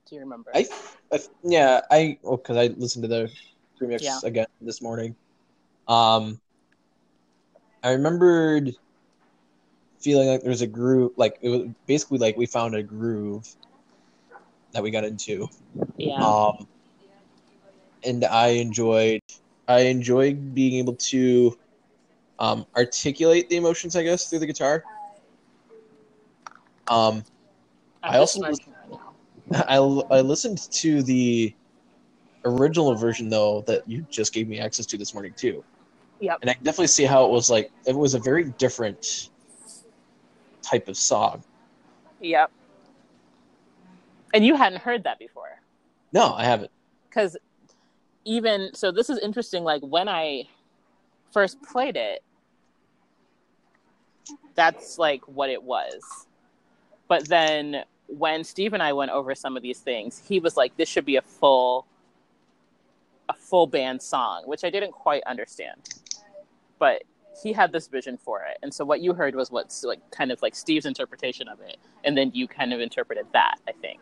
Do 0.06 0.14
you 0.16 0.20
remember? 0.22 0.52
I, 0.54 0.66
I 1.12 1.18
yeah, 1.42 1.80
I 1.90 2.18
well, 2.22 2.36
because 2.36 2.56
I 2.56 2.66
listened 2.68 3.04
to 3.04 3.08
the 3.08 3.30
remix 3.80 4.02
Yeah. 4.02 4.20
again 4.22 4.46
this 4.60 4.82
morning. 4.82 5.16
Um, 5.88 6.40
I 7.82 7.92
remembered 7.92 8.72
feeling 10.00 10.28
like 10.28 10.40
there 10.42 10.50
was 10.50 10.62
a 10.62 10.66
groove, 10.66 11.12
like 11.16 11.38
it 11.42 11.48
was 11.48 11.68
basically 11.86 12.18
like 12.18 12.36
we 12.36 12.46
found 12.46 12.74
a 12.74 12.82
groove 12.82 13.44
that 14.72 14.82
we 14.82 14.90
got 14.90 15.04
into. 15.04 15.48
yeah. 15.98 16.22
Um, 16.22 16.66
and 18.04 18.24
I 18.24 18.48
enjoyed, 18.48 19.20
I 19.68 19.80
enjoyed 19.82 20.54
being 20.54 20.74
able 20.78 20.96
to, 21.10 21.56
um, 22.38 22.66
articulate 22.76 23.48
the 23.48 23.56
emotions, 23.56 23.96
I 23.96 24.02
guess, 24.02 24.28
through 24.28 24.40
the 24.40 24.46
guitar. 24.46 24.84
Um, 26.88 27.22
I 28.02 28.18
also 28.18 28.40
right. 28.40 28.58
I, 29.68 29.76
I 29.76 30.20
listened 30.20 30.70
to 30.70 31.02
the 31.02 31.54
original 32.44 32.94
version 32.94 33.28
though 33.28 33.62
that 33.62 33.88
you 33.88 34.06
just 34.10 34.32
gave 34.32 34.48
me 34.48 34.60
access 34.60 34.86
to 34.86 34.96
this 34.96 35.12
morning 35.12 35.34
too. 35.36 35.64
Yep. 36.20 36.38
And 36.42 36.50
I 36.50 36.54
can 36.54 36.64
definitely 36.64 36.88
see 36.88 37.04
how 37.04 37.24
it 37.24 37.30
was 37.30 37.50
like 37.50 37.70
it 37.86 37.96
was 37.96 38.14
a 38.14 38.18
very 38.18 38.44
different 38.44 39.30
type 40.62 40.88
of 40.88 40.96
song. 40.96 41.42
Yep. 42.20 42.50
And 44.32 44.44
you 44.44 44.54
hadn't 44.54 44.80
heard 44.80 45.04
that 45.04 45.18
before. 45.18 45.60
No, 46.12 46.34
I 46.34 46.44
haven't. 46.44 46.70
Because 47.08 47.36
even 48.24 48.70
so, 48.74 48.92
this 48.92 49.10
is 49.10 49.18
interesting. 49.18 49.64
Like 49.64 49.82
when 49.82 50.08
I 50.08 50.44
first 51.32 51.60
played 51.62 51.96
it, 51.96 52.22
that's 54.54 54.98
like 54.98 55.22
what 55.26 55.50
it 55.50 55.62
was. 55.62 56.26
But 57.10 57.26
then 57.26 57.82
when 58.06 58.44
Steve 58.44 58.72
and 58.72 58.80
I 58.80 58.92
went 58.92 59.10
over 59.10 59.34
some 59.34 59.56
of 59.56 59.64
these 59.64 59.80
things, 59.80 60.22
he 60.28 60.38
was 60.38 60.56
like, 60.56 60.76
"This 60.76 60.88
should 60.88 61.04
be 61.04 61.16
a 61.16 61.22
full, 61.22 61.84
a 63.28 63.34
full 63.34 63.66
band 63.66 64.00
song," 64.00 64.44
which 64.46 64.62
I 64.62 64.70
didn't 64.70 64.92
quite 64.92 65.24
understand. 65.24 65.80
But 66.78 67.02
he 67.42 67.52
had 67.52 67.72
this 67.72 67.88
vision 67.88 68.16
for 68.16 68.44
it, 68.44 68.58
and 68.62 68.72
so 68.72 68.84
what 68.84 69.00
you 69.00 69.12
heard 69.12 69.34
was 69.34 69.50
what's 69.50 69.82
like 69.82 69.98
kind 70.12 70.30
of 70.30 70.40
like 70.40 70.54
Steve's 70.54 70.86
interpretation 70.86 71.48
of 71.48 71.60
it, 71.60 71.78
and 72.04 72.16
then 72.16 72.30
you 72.32 72.46
kind 72.46 72.72
of 72.72 72.80
interpreted 72.80 73.26
that. 73.32 73.56
I 73.66 73.72
think. 73.72 74.00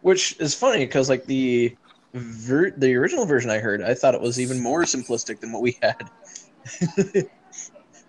Which 0.00 0.40
is 0.40 0.54
funny 0.54 0.86
because 0.86 1.10
like 1.10 1.26
the 1.26 1.76
ver- 2.14 2.70
the 2.70 2.94
original 2.94 3.26
version 3.26 3.50
I 3.50 3.58
heard, 3.58 3.82
I 3.82 3.92
thought 3.92 4.14
it 4.14 4.22
was 4.22 4.40
even 4.40 4.62
more 4.62 4.84
simplistic 4.84 5.40
than 5.40 5.52
what 5.52 5.60
we 5.60 5.78
had. 5.82 6.08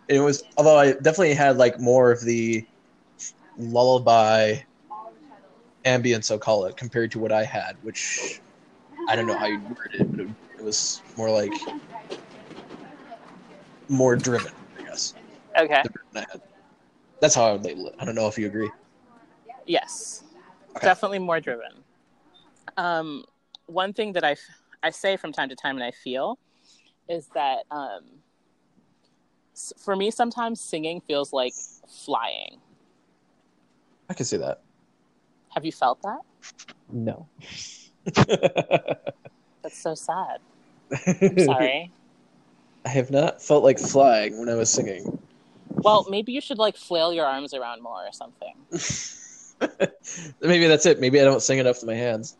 it 0.07 0.21
was 0.21 0.43
although 0.55 0.77
I 0.77 0.93
definitely 0.93 1.33
had 1.33 1.57
like 1.57 1.77
more 1.77 2.09
of 2.09 2.21
the 2.21 2.65
lullaby 3.61 4.57
ambience, 5.85 6.31
I'll 6.31 6.39
call 6.39 6.65
it, 6.65 6.77
compared 6.77 7.11
to 7.11 7.19
what 7.19 7.31
I 7.31 7.43
had, 7.43 7.77
which 7.81 8.41
I 9.07 9.15
don't 9.15 9.25
know 9.25 9.37
how 9.37 9.45
you 9.47 9.59
word 9.59 9.77
it, 9.93 10.11
but 10.11 10.19
it, 10.21 10.29
it 10.59 10.63
was 10.63 11.01
more 11.17 11.29
like 11.29 11.53
more 13.89 14.15
driven, 14.15 14.51
I 14.79 14.83
guess. 14.83 15.13
Okay. 15.57 15.81
the 15.83 15.89
version 15.89 16.15
I 16.15 16.19
had. 16.31 16.41
That's 17.19 17.35
how 17.35 17.45
I 17.45 17.51
would 17.53 17.63
label 17.63 17.87
it. 17.87 17.95
I 17.99 18.05
don't 18.05 18.15
know 18.15 18.27
if 18.27 18.37
you 18.37 18.47
agree. 18.47 18.69
Yes, 19.65 20.23
Okay. 20.75 20.85
definitely 20.87 21.19
more 21.19 21.39
driven. 21.39 21.83
Um, 22.77 23.25
one 23.67 23.93
thing 23.93 24.13
that 24.13 24.23
I, 24.23 24.31
f- 24.31 24.39
I 24.81 24.89
say 24.89 25.17
from 25.17 25.31
time 25.31 25.49
to 25.49 25.55
time 25.55 25.75
and 25.75 25.83
I 25.83 25.91
feel 25.91 26.39
is 27.07 27.27
that 27.35 27.63
um, 27.69 28.05
s- 29.53 29.73
for 29.77 29.95
me, 29.95 30.09
sometimes 30.09 30.59
singing 30.61 31.01
feels 31.01 31.31
like 31.31 31.53
flying. 31.87 32.59
I 34.11 34.13
can 34.13 34.25
see 34.25 34.35
that. 34.35 34.59
Have 35.55 35.63
you 35.63 35.71
felt 35.71 36.01
that? 36.01 36.19
No. 36.91 37.27
That's 39.63 39.77
so 39.81 39.95
sad. 39.95 40.41
I'm 41.07 41.39
sorry. 41.45 41.89
I 42.83 42.89
have 42.89 43.09
not 43.09 43.41
felt 43.41 43.63
like 43.63 43.79
flying 43.79 44.37
when 44.37 44.49
I 44.49 44.55
was 44.55 44.69
singing. 44.69 45.17
well, 45.69 46.05
maybe 46.09 46.33
you 46.33 46.41
should 46.41 46.57
like 46.57 46.75
flail 46.75 47.13
your 47.13 47.25
arms 47.25 47.53
around 47.53 47.81
more 47.81 48.05
or 48.05 48.11
something. 48.11 48.53
Maybe 50.41 50.67
that's 50.67 50.85
it. 50.85 50.99
Maybe 50.99 51.21
I 51.21 51.23
don't 51.23 51.41
sing 51.41 51.59
enough 51.59 51.77
with 51.77 51.85
my 51.85 51.93
hands. 51.93 52.35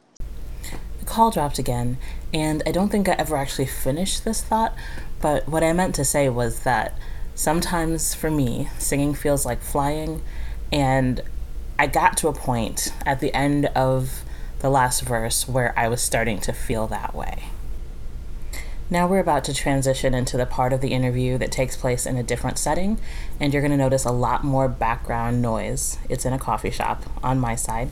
The 1.00 1.06
call 1.06 1.32
dropped 1.32 1.58
again, 1.58 2.00
and 2.34 2.64
I 2.66 2.72
don't 2.72 2.90
think 2.90 3.08
I 3.08 3.14
ever 3.14 3.38
actually 3.38 3.68
finished 3.68 4.26
this 4.26 4.42
thought, 4.42 4.76
but 5.22 5.48
what 5.48 5.64
I 5.64 5.72
meant 5.72 5.96
to 5.96 6.04
say 6.04 6.28
was 6.28 6.62
that 6.62 6.98
sometimes 7.36 8.14
for 8.14 8.30
me, 8.32 8.70
singing 8.78 9.14
feels 9.14 9.46
like 9.46 9.62
flying, 9.62 10.22
and 10.72 11.22
I 11.82 11.88
got 11.88 12.16
to 12.18 12.28
a 12.28 12.34
point 12.34 12.94
at 13.08 13.22
the 13.22 13.34
end 13.34 13.66
of 13.66 14.22
the 14.60 14.70
last 14.70 15.02
verse 15.02 15.48
where 15.48 15.74
I 15.76 15.88
was 15.88 16.00
starting 16.00 16.40
to 16.42 16.54
feel 16.54 16.86
that 16.86 17.16
way. 17.16 17.46
Now 18.92 19.08
we're 19.08 19.18
about 19.18 19.44
to 19.46 19.54
transition 19.56 20.14
into 20.14 20.38
the 20.38 20.46
part 20.46 20.74
of 20.74 20.82
the 20.82 20.90
interview 20.90 21.40
that 21.40 21.52
takes 21.52 21.76
place 21.76 22.06
in 22.06 22.18
a 22.18 22.22
different 22.22 22.60
setting, 22.60 23.00
and 23.40 23.52
you're 23.52 23.64
going 23.64 23.72
to 23.72 23.78
notice 23.78 24.06
a 24.06 24.12
lot 24.12 24.44
more 24.44 24.70
background 24.70 25.42
noise. 25.42 25.98
It's 26.08 26.24
in 26.24 26.34
a 26.34 26.38
coffee 26.38 26.70
shop 26.70 27.02
on 27.24 27.40
my 27.40 27.56
side. 27.56 27.90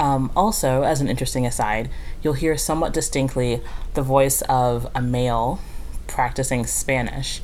Um, 0.00 0.32
also, 0.34 0.82
as 0.82 1.00
an 1.00 1.06
interesting 1.06 1.46
aside, 1.46 1.90
you'll 2.24 2.32
hear 2.32 2.56
somewhat 2.56 2.92
distinctly 2.92 3.62
the 3.94 4.02
voice 4.02 4.42
of 4.48 4.90
a 4.96 5.00
male 5.00 5.60
practicing 6.08 6.66
Spanish, 6.66 7.40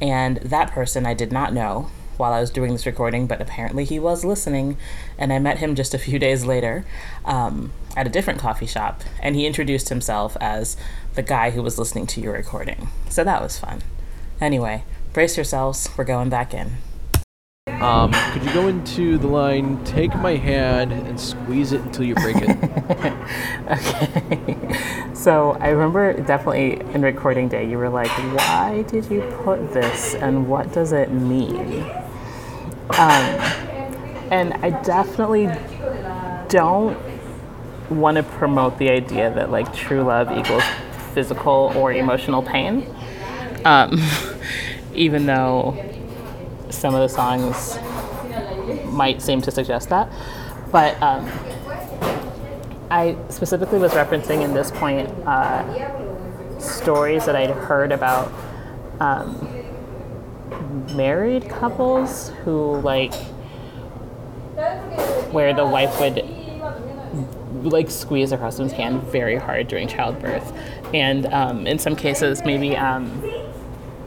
and 0.00 0.38
that 0.38 0.70
person 0.70 1.04
I 1.04 1.12
did 1.12 1.32
not 1.32 1.52
know 1.52 1.90
while 2.18 2.32
I 2.32 2.40
was 2.40 2.50
doing 2.50 2.72
this 2.72 2.86
recording, 2.86 3.26
but 3.26 3.40
apparently 3.40 3.84
he 3.84 3.98
was 3.98 4.24
listening, 4.24 4.76
and 5.16 5.32
I 5.32 5.38
met 5.38 5.58
him 5.58 5.74
just 5.74 5.94
a 5.94 5.98
few 5.98 6.18
days 6.26 6.44
later 6.44 6.84
um, 7.24 7.72
at 7.96 8.06
a 8.06 8.10
different 8.10 8.40
coffee 8.40 8.66
shop, 8.66 9.02
and 9.20 9.34
he 9.36 9.46
introduced 9.46 9.88
himself 9.88 10.36
as 10.40 10.76
the 11.14 11.22
guy 11.22 11.50
who 11.50 11.62
was 11.62 11.78
listening 11.78 12.06
to 12.08 12.20
your 12.20 12.32
recording. 12.34 12.88
So 13.08 13.24
that 13.24 13.42
was 13.42 13.58
fun. 13.58 13.82
Anyway, 14.40 14.84
brace 15.12 15.36
yourselves, 15.36 15.88
we're 15.96 16.04
going 16.04 16.28
back 16.28 16.54
in. 16.54 16.78
Um, 17.80 18.12
could 18.32 18.42
you 18.42 18.52
go 18.52 18.66
into 18.66 19.18
the 19.18 19.28
line, 19.28 19.84
take 19.84 20.14
my 20.16 20.34
hand 20.34 20.90
and 20.92 21.20
squeeze 21.20 21.72
it 21.72 21.80
until 21.82 22.04
you 22.04 22.14
break 22.16 22.36
it? 22.38 22.50
okay. 23.70 25.14
So 25.14 25.52
I 25.60 25.68
remember 25.68 26.12
definitely 26.14 26.80
in 26.92 27.02
recording 27.02 27.48
day, 27.48 27.68
you 27.68 27.78
were 27.78 27.88
like, 27.88 28.08
why 28.08 28.84
did 28.88 29.08
you 29.10 29.20
put 29.44 29.72
this 29.72 30.14
and 30.14 30.48
what 30.48 30.72
does 30.72 30.92
it 30.92 31.12
mean? 31.12 31.84
Um, 32.90 33.40
and 34.30 34.54
I 34.54 34.70
definitely 34.82 35.48
don't 36.48 36.98
want 37.90 38.16
to 38.16 38.22
promote 38.22 38.78
the 38.78 38.90
idea 38.90 39.32
that 39.34 39.50
like 39.50 39.72
true 39.74 40.02
love 40.02 40.30
equals 40.36 40.64
physical 41.14 41.72
or 41.76 41.92
emotional 41.92 42.42
pain. 42.42 42.86
Um, 43.64 44.00
even 44.94 45.26
though 45.26 45.76
some 46.70 46.94
of 46.94 47.00
the 47.00 47.08
songs 47.08 47.78
might 48.92 49.22
seem 49.22 49.40
to 49.42 49.50
suggest 49.50 49.88
that. 49.90 50.10
But 50.72 51.00
um, 51.02 51.30
I 52.90 53.16
specifically 53.28 53.78
was 53.78 53.92
referencing 53.92 54.42
in 54.42 54.54
this 54.54 54.70
point 54.70 55.08
uh, 55.26 56.58
stories 56.58 57.26
that 57.26 57.36
I'd 57.36 57.50
heard 57.50 57.92
about 57.92 58.32
um, 59.00 59.57
married 60.94 61.48
couples 61.48 62.30
who, 62.44 62.80
like, 62.80 63.14
where 65.32 65.52
the 65.54 65.66
wife 65.66 66.00
would 66.00 66.24
like 67.64 67.90
squeeze 67.90 68.30
her 68.30 68.36
husband's 68.36 68.72
hand 68.72 69.02
very 69.04 69.36
hard 69.36 69.68
during 69.68 69.88
childbirth, 69.88 70.52
and 70.94 71.26
um, 71.26 71.66
in 71.66 71.78
some 71.78 71.96
cases 71.96 72.44
maybe 72.44 72.76
um, 72.76 73.08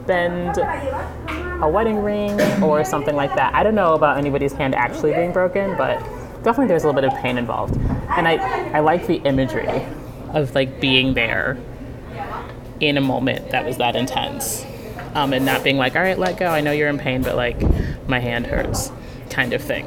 bend 0.06 0.58
a 0.58 1.68
wedding 1.68 1.98
ring 2.02 2.40
or 2.62 2.84
something 2.84 3.14
like 3.14 3.34
that. 3.36 3.54
I 3.54 3.62
don't 3.62 3.74
know 3.74 3.94
about 3.94 4.18
anybody's 4.18 4.52
hand 4.52 4.74
actually 4.74 5.12
being 5.12 5.32
broken, 5.32 5.76
but 5.76 5.98
definitely 6.42 6.66
there's 6.66 6.82
a 6.84 6.88
little 6.88 7.00
bit 7.00 7.10
of 7.10 7.16
pain 7.20 7.38
involved. 7.38 7.76
And 8.10 8.26
I, 8.26 8.36
I 8.70 8.80
like 8.80 9.06
the 9.06 9.16
imagery 9.16 9.86
of 10.30 10.54
like 10.54 10.80
being 10.80 11.14
there 11.14 11.58
in 12.80 12.96
a 12.96 13.00
moment 13.00 13.50
that 13.50 13.64
was 13.64 13.76
that 13.76 13.94
intense. 13.94 14.66
Um, 15.14 15.32
and 15.34 15.44
not 15.44 15.62
being 15.62 15.76
like, 15.76 15.94
all 15.94 16.00
right, 16.02 16.18
let 16.18 16.38
go. 16.38 16.46
I 16.46 16.62
know 16.62 16.72
you're 16.72 16.88
in 16.88 16.98
pain, 16.98 17.22
but 17.22 17.36
like 17.36 17.60
my 18.08 18.18
hand 18.18 18.46
hurts, 18.46 18.90
kind 19.30 19.52
of 19.52 19.62
thing. 19.62 19.86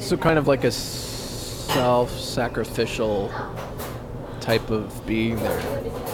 so 0.00 0.16
kind 0.16 0.38
of 0.38 0.46
like 0.48 0.64
a 0.64 0.70
self-sacrificial 0.70 3.30
type 4.40 4.70
of 4.70 5.06
being 5.06 5.36
there. 5.36 5.58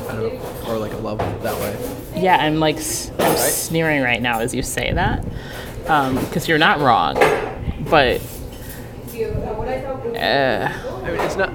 I 0.09 0.17
don't 0.17 0.35
know, 0.35 0.41
or 0.69 0.79
like 0.79 0.93
a 0.93 0.97
love 0.97 1.19
that 1.43 1.55
way. 1.61 1.77
Yeah, 2.21 2.37
I'm 2.39 2.59
like 2.59 2.77
s- 2.77 3.11
I'm 3.19 3.21
Right. 3.21 3.39
sneering 3.39 4.03
right 4.03 4.21
now 4.21 4.41
as 4.41 4.53
you 4.55 4.63
say 4.63 4.93
that, 4.93 5.25
because 5.83 6.49
you're 6.49 6.59
not 6.59 6.81
wrong, 6.81 7.15
but 7.89 8.21
uh, 10.17 10.69
I 11.05 11.11
mean, 11.11 11.21
it's 11.21 11.37
not. 11.37 11.53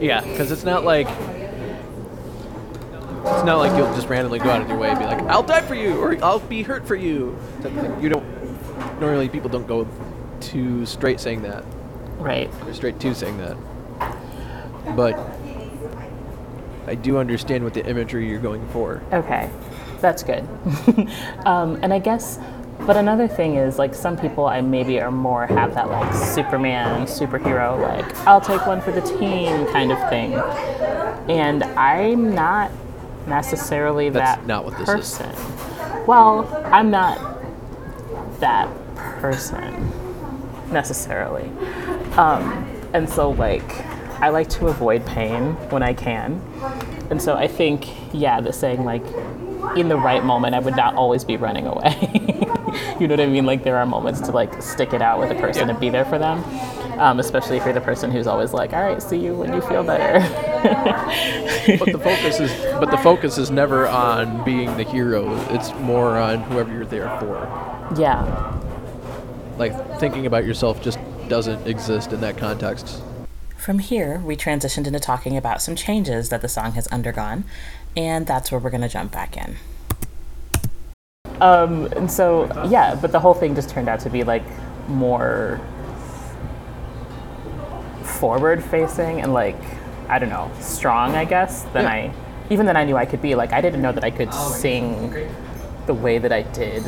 Yeah, 0.00 0.22
because 0.22 0.50
it's 0.50 0.64
not 0.64 0.84
like. 0.84 1.08
It's 3.28 3.44
not 3.44 3.58
like 3.58 3.76
you'll 3.76 3.92
just 3.94 4.08
randomly 4.08 4.38
go 4.38 4.50
out 4.50 4.62
of 4.62 4.68
your 4.68 4.78
way 4.78 4.90
and 4.90 4.98
be 4.98 5.04
like, 5.04 5.20
"I'll 5.22 5.42
die 5.42 5.60
for 5.62 5.74
you" 5.74 6.00
or 6.00 6.16
"I'll 6.24 6.38
be 6.38 6.62
hurt 6.62 6.86
for 6.86 6.94
you." 6.94 7.36
type 7.62 7.74
of 7.76 7.80
thing. 7.80 8.00
You 8.02 8.08
don't. 8.08 9.00
Normally, 9.00 9.28
people 9.28 9.50
don't 9.50 9.66
go 9.66 9.86
too 10.40 10.86
straight 10.86 11.18
saying 11.18 11.42
that. 11.42 11.64
right. 12.18 12.48
Or 12.66 12.72
straight 12.72 13.00
to 13.00 13.14
saying 13.14 13.38
that. 13.38 13.56
But 14.94 15.18
I 16.86 16.94
do 16.94 17.18
understand 17.18 17.64
what 17.64 17.74
the 17.74 17.84
imagery 17.84 18.28
you're 18.28 18.38
going 18.38 18.66
for. 18.68 19.02
Okay, 19.12 19.50
that's 20.00 20.22
good. 20.22 20.46
um, 21.46 21.78
and 21.82 21.92
I 21.92 21.98
guess, 21.98 22.38
but 22.86 22.96
another 22.96 23.26
thing 23.26 23.56
is 23.56 23.78
like 23.78 23.92
some 23.94 24.16
people 24.16 24.46
I 24.46 24.60
maybe 24.60 25.00
are 25.00 25.10
more 25.10 25.46
have 25.46 25.74
that 25.74 25.90
like 25.90 26.14
Superman, 26.14 27.06
superhero, 27.06 27.80
like 27.80 28.16
I'll 28.26 28.40
take 28.40 28.64
one 28.66 28.80
for 28.80 28.92
the 28.92 29.00
team 29.00 29.66
kind 29.72 29.90
of 29.90 29.98
thing. 30.08 30.34
And 31.28 31.64
I'm 31.64 32.34
not 32.34 32.70
necessarily 33.26 34.08
That's 34.08 34.38
that 34.40 34.46
not 34.46 34.64
what 34.64 34.78
this 34.78 34.88
is. 34.88 35.18
person. 35.18 36.06
Well, 36.06 36.48
I'm 36.66 36.90
not 36.90 37.18
that 38.40 38.68
person 38.94 39.90
necessarily. 40.70 41.48
Um, 42.16 42.66
and 42.92 43.08
so 43.08 43.30
like 43.30 43.84
I 44.20 44.30
like 44.30 44.48
to 44.50 44.68
avoid 44.68 45.04
pain 45.04 45.52
when 45.70 45.82
I 45.82 45.92
can. 45.92 46.40
And 47.10 47.20
so 47.20 47.34
I 47.34 47.46
think, 47.46 47.86
yeah, 48.14 48.40
the 48.40 48.52
saying 48.52 48.84
like 48.84 49.04
in 49.76 49.88
the 49.88 49.96
right 49.96 50.24
moment 50.24 50.54
I 50.54 50.58
would 50.58 50.76
not 50.76 50.94
always 50.94 51.24
be 51.24 51.36
running 51.36 51.66
away. 51.66 51.94
you 53.00 53.06
know 53.06 53.14
what 53.14 53.20
I 53.20 53.26
mean? 53.26 53.46
Like 53.46 53.62
there 53.64 53.76
are 53.76 53.86
moments 53.86 54.20
to 54.20 54.30
like 54.32 54.62
stick 54.62 54.92
it 54.92 55.02
out 55.02 55.18
with 55.18 55.30
a 55.30 55.34
person 55.34 55.68
and 55.68 55.78
be 55.78 55.90
there 55.90 56.04
for 56.04 56.18
them. 56.18 56.42
Um, 56.98 57.20
especially 57.20 57.58
if 57.58 57.64
you're 57.64 57.74
the 57.74 57.80
person 57.80 58.10
who's 58.10 58.26
always 58.26 58.54
like, 58.54 58.72
all 58.72 58.82
right, 58.82 59.02
see 59.02 59.18
you 59.18 59.34
when 59.34 59.52
you 59.52 59.60
feel 59.62 59.82
better. 59.84 60.20
But 61.78 61.92
the 61.92 61.98
focus 61.98 62.40
is 62.40 62.52
but 62.78 62.90
the 62.90 62.98
focus 62.98 63.38
is 63.38 63.50
never 63.50 63.88
on 63.88 64.44
being 64.44 64.76
the 64.76 64.84
hero. 64.84 65.34
It's 65.50 65.72
more 65.74 66.16
on 66.16 66.40
whoever 66.42 66.72
you're 66.72 66.84
there 66.86 67.08
for. 67.18 67.46
yeah. 67.98 68.52
Like 69.58 69.98
thinking 69.98 70.26
about 70.26 70.44
yourself 70.44 70.82
just 70.82 70.98
doesn't 71.28 71.66
exist 71.66 72.12
in 72.12 72.20
that 72.20 72.36
context. 72.36 73.02
From 73.56 73.80
here, 73.80 74.18
we 74.24 74.36
transitioned 74.36 74.86
into 74.86 75.00
talking 75.00 75.36
about 75.36 75.60
some 75.60 75.74
changes 75.74 76.28
that 76.28 76.40
the 76.40 76.48
song 76.48 76.72
has 76.72 76.86
undergone, 76.88 77.44
and 77.96 78.26
that's 78.26 78.52
where 78.52 78.60
we're 78.60 78.70
going 78.70 78.82
to 78.82 78.88
jump 78.88 79.10
back 79.10 79.36
in. 79.36 79.56
Um, 81.40 81.86
and 81.86 82.10
so, 82.10 82.46
yeah, 82.68 82.94
but 82.94 83.10
the 83.12 83.18
whole 83.18 83.34
thing 83.34 83.54
just 83.54 83.68
turned 83.68 83.88
out 83.88 84.00
to 84.00 84.10
be 84.10 84.22
like 84.22 84.44
more 84.88 85.60
forward 88.04 88.62
facing 88.62 89.20
and 89.20 89.32
like, 89.34 89.56
I 90.08 90.18
don't 90.18 90.28
know, 90.28 90.50
strong, 90.60 91.14
I 91.14 91.24
guess, 91.24 91.62
than 91.72 91.84
Yeah. 91.84 91.90
I, 91.90 92.14
even 92.50 92.66
than 92.66 92.76
I 92.76 92.84
knew 92.84 92.96
I 92.96 93.06
could 93.06 93.22
be. 93.22 93.34
Like, 93.34 93.52
I 93.52 93.60
didn't 93.60 93.82
know 93.82 93.92
that 93.92 94.04
I 94.04 94.10
could 94.10 94.32
sing 94.32 95.28
the 95.86 95.94
way 95.94 96.18
that 96.18 96.32
I 96.32 96.42
did 96.42 96.84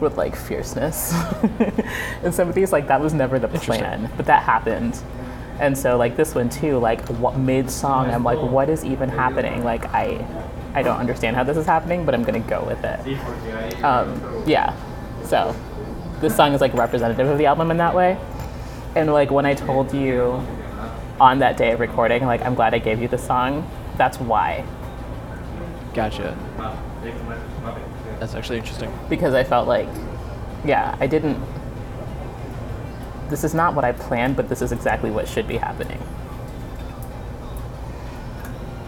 with 0.00 0.16
like 0.16 0.36
fierceness. 0.36 1.12
and 2.22 2.34
some 2.34 2.48
of 2.48 2.54
these, 2.54 2.72
like, 2.72 2.86
that 2.88 3.00
was 3.00 3.14
never 3.14 3.38
the 3.38 3.48
plan, 3.48 4.10
but 4.16 4.26
that 4.26 4.42
happened. 4.42 5.00
And 5.58 5.76
so, 5.76 5.98
like 5.98 6.16
this 6.16 6.34
one 6.34 6.48
too, 6.48 6.78
like 6.78 7.06
what 7.08 7.36
mid 7.36 7.70
song, 7.70 8.10
I'm 8.10 8.24
like, 8.24 8.40
what 8.40 8.70
is 8.70 8.82
even 8.82 9.10
happening? 9.10 9.62
Like, 9.62 9.84
I, 9.86 10.26
I 10.74 10.82
don't 10.82 10.96
understand 10.96 11.36
how 11.36 11.44
this 11.44 11.58
is 11.58 11.66
happening, 11.66 12.06
but 12.06 12.14
I'm 12.14 12.24
gonna 12.24 12.40
go 12.40 12.64
with 12.64 12.82
it. 12.82 13.84
Um, 13.84 14.42
yeah. 14.46 14.74
So, 15.24 15.54
this 16.20 16.34
song 16.34 16.54
is 16.54 16.62
like 16.62 16.72
representative 16.72 17.28
of 17.28 17.36
the 17.36 17.44
album 17.44 17.70
in 17.70 17.76
that 17.76 17.94
way. 17.94 18.18
And 18.96 19.12
like 19.12 19.30
when 19.30 19.46
I 19.46 19.54
told 19.54 19.92
you 19.92 20.44
on 21.20 21.38
that 21.40 21.56
day 21.56 21.72
of 21.72 21.80
recording, 21.80 22.24
like 22.26 22.42
I'm 22.42 22.54
glad 22.54 22.74
I 22.74 22.78
gave 22.78 23.00
you 23.00 23.08
the 23.08 23.18
song. 23.18 23.68
That's 23.96 24.18
why, 24.18 24.64
Gotcha. 25.94 26.36
That's 28.18 28.34
actually 28.34 28.58
interesting. 28.58 28.92
because 29.08 29.34
I 29.34 29.44
felt 29.44 29.68
like, 29.68 29.88
yeah, 30.64 30.96
I 31.00 31.06
didn't. 31.06 31.38
This 33.28 33.44
is 33.44 33.54
not 33.54 33.74
what 33.74 33.84
I 33.84 33.92
planned, 33.92 34.36
but 34.36 34.48
this 34.48 34.60
is 34.62 34.72
exactly 34.72 35.10
what 35.10 35.28
should 35.28 35.46
be 35.46 35.56
happening. 35.56 36.00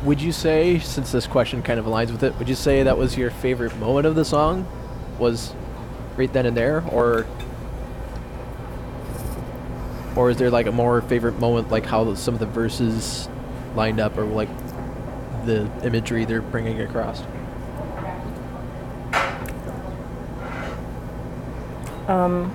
Would 0.05 0.21
you 0.21 0.33
say, 0.33 0.79
since 0.81 1.13
this 1.13 1.27
question 1.29 1.63
kind 1.63 1.79
of 1.79 1.87
aligns 1.87 2.11
with 2.11 2.25
it, 2.25 2.37
would 2.39 2.49
you 2.49 2.57
say 2.57 2.83
that 2.83 2.99
was 2.99 3.17
your 3.17 3.31
favorite 3.31 3.77
moment 3.77 4.07
of 4.07 4.17
the 4.17 4.25
song? 4.25 4.67
Was 5.19 5.55
right 6.17 6.33
then 6.33 6.45
and 6.47 6.57
there, 6.57 6.83
or 6.91 7.27
or 10.17 10.31
is 10.31 10.37
there 10.37 10.51
like 10.51 10.67
a 10.67 10.73
more 10.73 11.01
favorite 11.03 11.39
moment, 11.39 11.71
like 11.71 11.87
how 11.87 12.15
some 12.15 12.35
of 12.35 12.41
the 12.41 12.47
verses 12.47 13.29
lined 13.75 14.01
up, 14.01 14.19
or 14.19 14.25
like 14.25 14.49
the 15.45 15.71
imagery 15.85 16.25
they're 16.25 16.43
bringing 16.43 16.81
across? 16.81 17.23
Um, 22.09 22.53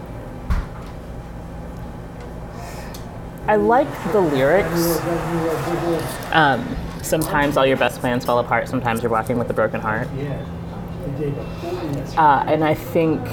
I 3.47 3.55
like 3.55 3.87
the 4.11 4.19
lyrics. 4.19 4.99
Um, 6.33 6.75
sometimes 7.01 7.55
all 7.55 7.65
your 7.65 7.77
best 7.77 8.01
plans 8.01 8.25
fall 8.25 8.39
apart. 8.39 8.67
Sometimes 8.67 9.01
you're 9.01 9.11
walking 9.11 9.37
with 9.37 9.49
a 9.49 9.53
broken 9.53 9.79
heart. 9.79 10.09
Uh, 12.17 12.43
and 12.47 12.63
I 12.63 12.73
think 12.73 13.23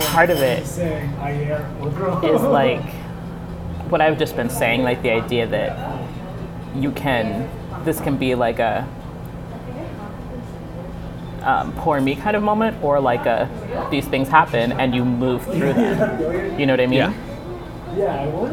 part 0.00 0.30
of 0.30 0.38
it 0.38 0.62
is 0.62 2.42
like 2.42 2.84
what 3.90 4.00
I've 4.00 4.18
just 4.18 4.36
been 4.36 4.50
saying, 4.50 4.82
like 4.82 5.02
the 5.02 5.10
idea 5.10 5.46
that 5.46 6.00
you 6.76 6.92
can, 6.92 7.48
this 7.84 8.00
can 8.00 8.16
be 8.16 8.34
like 8.34 8.58
a 8.58 8.86
um, 11.42 11.72
poor 11.74 12.00
me 12.00 12.14
kind 12.16 12.36
of 12.36 12.42
moment, 12.42 12.82
or 12.82 13.00
like 13.00 13.24
a 13.26 13.48
these 13.90 14.06
things 14.06 14.28
happen 14.28 14.72
and 14.72 14.94
you 14.94 15.04
move 15.04 15.44
through 15.44 15.72
them. 15.72 16.58
You 16.58 16.66
know 16.66 16.72
what 16.72 16.80
I 16.80 16.86
mean? 16.86 16.98
Yeah. 16.98 17.14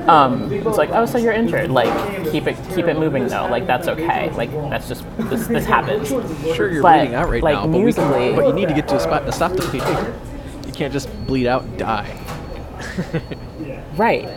Um, 0.08 0.52
it's 0.52 0.78
like, 0.78 0.90
oh, 0.92 1.06
so 1.06 1.18
you're 1.18 1.34
injured. 1.34 1.70
Like, 1.70 2.32
keep 2.32 2.48
it, 2.48 2.56
keep 2.74 2.86
it 2.86 2.98
moving 2.98 3.28
though. 3.28 3.48
Like, 3.48 3.68
that's 3.68 3.88
okay. 3.88 4.32
Like, 4.32 4.52
that's 4.70 4.88
just 4.88 5.04
this, 5.18 5.48
this 5.48 5.66
happens. 5.66 6.08
Sure, 6.56 6.72
you're 6.72 6.82
But, 6.82 6.98
bleeding 7.00 7.16
out 7.16 7.30
right 7.30 7.44
like, 7.44 7.56
now, 7.56 7.68
but, 7.68 7.68
we 7.82 7.94
can, 7.94 8.10
musically- 8.10 8.36
but 8.36 8.48
you 8.48 8.54
need 8.54 8.70
to 8.70 8.74
get 8.74 8.88
to 8.88 8.96
a 8.96 9.00
spot 9.00 9.26
to 9.26 9.32
stop 9.32 9.52
the 9.52 9.62
bleeding. 9.68 10.66
You 10.66 10.74
can't 10.74 10.94
just 10.94 11.10
bleed 11.28 11.48
out 11.48 11.64
and 11.64 11.78
die. 11.78 12.22
Right. 13.98 14.28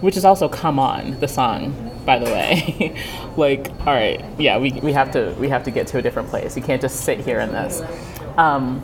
Which 0.00 0.16
is 0.16 0.24
also 0.24 0.48
"Come 0.48 0.78
On," 0.78 1.18
the 1.20 1.28
song, 1.28 1.74
by 2.04 2.18
the 2.18 2.26
way. 2.26 2.94
like, 3.36 3.70
all 3.80 3.94
right, 3.94 4.24
yeah, 4.38 4.58
we, 4.58 4.72
we 4.72 4.92
have 4.92 5.10
to 5.12 5.34
we 5.38 5.48
have 5.48 5.64
to 5.64 5.70
get 5.70 5.86
to 5.88 5.98
a 5.98 6.02
different 6.02 6.28
place. 6.28 6.56
You 6.56 6.62
can't 6.62 6.82
just 6.82 7.00
sit 7.00 7.20
here 7.20 7.40
in 7.40 7.50
this. 7.52 7.82
Um, 8.36 8.82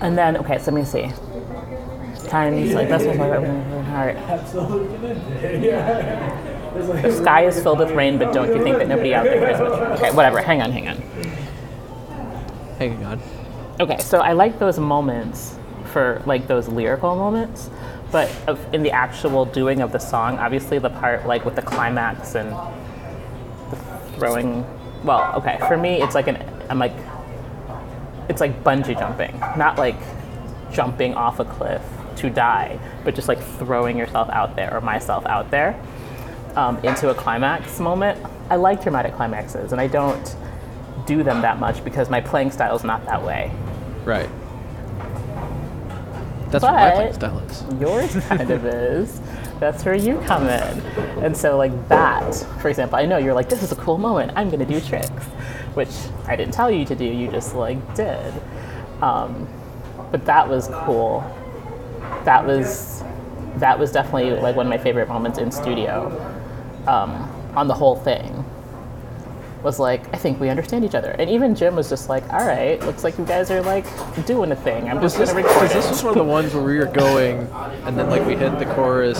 and 0.00 0.16
then, 0.18 0.36
okay, 0.38 0.58
so 0.58 0.70
let 0.70 0.80
me 0.80 0.84
see. 0.84 1.10
Times 2.28 2.72
like 2.74 2.88
this 2.88 3.04
was 3.04 3.16
my 3.16 3.82
heart. 3.84 4.16
The 6.74 7.12
sky 7.12 7.46
is 7.46 7.60
filled 7.60 7.80
with 7.80 7.90
rain, 7.90 8.18
but 8.18 8.32
don't 8.32 8.54
you 8.54 8.62
think 8.62 8.78
that 8.78 8.88
nobody 8.88 9.14
out 9.14 9.24
there 9.24 9.40
cares? 9.40 9.60
Okay, 9.98 10.14
whatever. 10.14 10.40
Hang 10.40 10.62
on, 10.62 10.70
hang 10.70 10.88
on. 10.88 10.96
Hang 12.78 13.04
on. 13.04 13.20
Okay, 13.80 13.98
so 13.98 14.20
I 14.20 14.32
like 14.34 14.58
those 14.58 14.78
moments 14.78 15.58
for 15.86 16.22
like 16.26 16.46
those 16.46 16.68
lyrical 16.68 17.16
moments, 17.16 17.70
but 18.10 18.30
in 18.72 18.82
the 18.82 18.90
actual 18.90 19.44
doing 19.44 19.80
of 19.80 19.92
the 19.92 19.98
song, 19.98 20.38
obviously 20.38 20.78
the 20.78 20.90
part 20.90 21.26
like 21.26 21.44
with 21.44 21.56
the 21.56 21.62
climax 21.62 22.34
and 22.34 22.50
the 23.70 23.76
throwing. 24.16 24.64
Well, 25.04 25.34
okay, 25.36 25.58
for 25.68 25.76
me 25.76 26.02
it's 26.02 26.14
like 26.14 26.26
an 26.26 26.38
I'm 26.68 26.78
like 26.78 26.92
it's 28.28 28.40
like 28.40 28.62
bungee 28.62 28.98
jumping, 28.98 29.38
not 29.56 29.78
like 29.78 29.96
jumping 30.72 31.14
off 31.14 31.40
a 31.40 31.44
cliff 31.44 31.82
to 32.16 32.30
die, 32.30 32.78
but 33.04 33.14
just 33.14 33.28
like 33.28 33.42
throwing 33.58 33.96
yourself 33.96 34.28
out 34.30 34.56
there 34.56 34.74
or 34.74 34.80
myself 34.80 35.26
out 35.26 35.50
there 35.50 35.80
um, 36.56 36.78
into 36.78 37.10
a 37.10 37.14
climax 37.14 37.80
moment. 37.80 38.24
I 38.48 38.56
like 38.56 38.82
dramatic 38.82 39.14
climaxes, 39.14 39.72
and 39.72 39.80
I 39.80 39.86
don't 39.86 40.36
do 41.06 41.22
them 41.22 41.42
that 41.42 41.58
much 41.58 41.82
because 41.84 42.10
my 42.10 42.20
playing 42.20 42.50
style 42.50 42.76
is 42.76 42.84
not 42.84 43.04
that 43.06 43.24
way. 43.24 43.50
Right. 44.04 44.28
That's 46.50 46.62
what 46.62 46.74
my 46.74 46.90
playing 46.90 47.12
But- 47.12 47.14
style 47.14 47.38
is. 47.38 47.80
Yours 47.80 48.24
kind 48.28 48.50
of 48.50 48.64
is. 48.66 49.20
That's 49.60 49.84
where 49.84 49.94
you 49.94 50.18
come 50.20 50.44
in. 50.44 50.80
And 51.22 51.36
so, 51.36 51.56
like 51.58 51.88
that, 51.88 52.34
for 52.60 52.68
example, 52.68 52.96
I 52.98 53.04
know 53.04 53.18
you're 53.18 53.34
like, 53.34 53.48
this 53.50 53.62
is 53.62 53.72
a 53.72 53.76
cool 53.76 53.98
moment. 53.98 54.32
I'm 54.34 54.48
going 54.48 54.60
to 54.60 54.66
do 54.66 54.80
tricks, 54.80 55.10
which 55.74 55.90
I 56.26 56.34
didn't 56.34 56.54
tell 56.54 56.70
you 56.70 56.84
to 56.86 56.94
do. 56.96 57.04
You 57.04 57.28
just 57.30 57.54
like 57.54 57.94
did. 57.94 58.32
Um, 59.02 59.46
but 60.10 60.24
that 60.26 60.48
was 60.48 60.68
cool. 60.84 61.20
That 62.24 62.46
was 62.46 63.04
that 63.56 63.78
was 63.78 63.92
definitely 63.92 64.30
like 64.40 64.56
one 64.56 64.66
of 64.66 64.70
my 64.70 64.78
favorite 64.78 65.08
moments 65.08 65.38
in 65.38 65.50
studio. 65.52 66.08
Um, 66.86 67.12
on 67.54 67.66
the 67.68 67.74
whole 67.74 67.96
thing, 67.96 68.44
was 69.62 69.78
like, 69.78 70.02
I 70.14 70.16
think 70.16 70.40
we 70.40 70.48
understand 70.48 70.84
each 70.84 70.94
other. 70.94 71.10
And 71.10 71.28
even 71.30 71.54
Jim 71.54 71.76
was 71.76 71.88
just 71.88 72.08
like, 72.08 72.22
all 72.32 72.46
right, 72.46 72.80
looks 72.84 73.04
like 73.04 73.18
you 73.18 73.24
guys 73.24 73.50
are 73.50 73.62
like 73.62 73.84
doing 74.26 74.52
a 74.52 74.56
thing. 74.56 74.88
I'm 74.88 75.00
just 75.00 75.18
this, 75.18 75.32
going 75.32 75.44
to 75.44 75.48
record 75.48 75.62
was 75.62 75.70
it. 75.70 75.74
this 75.74 75.90
was 75.90 76.02
one 76.02 76.12
of 76.12 76.18
the 76.18 76.24
ones 76.24 76.54
where 76.54 76.64
we 76.64 76.78
were 76.78 76.86
going, 76.86 77.46
and 77.84 77.98
then 77.98 78.08
like 78.08 78.24
we 78.26 78.36
hit 78.36 78.58
the 78.58 78.66
chorus 78.74 79.18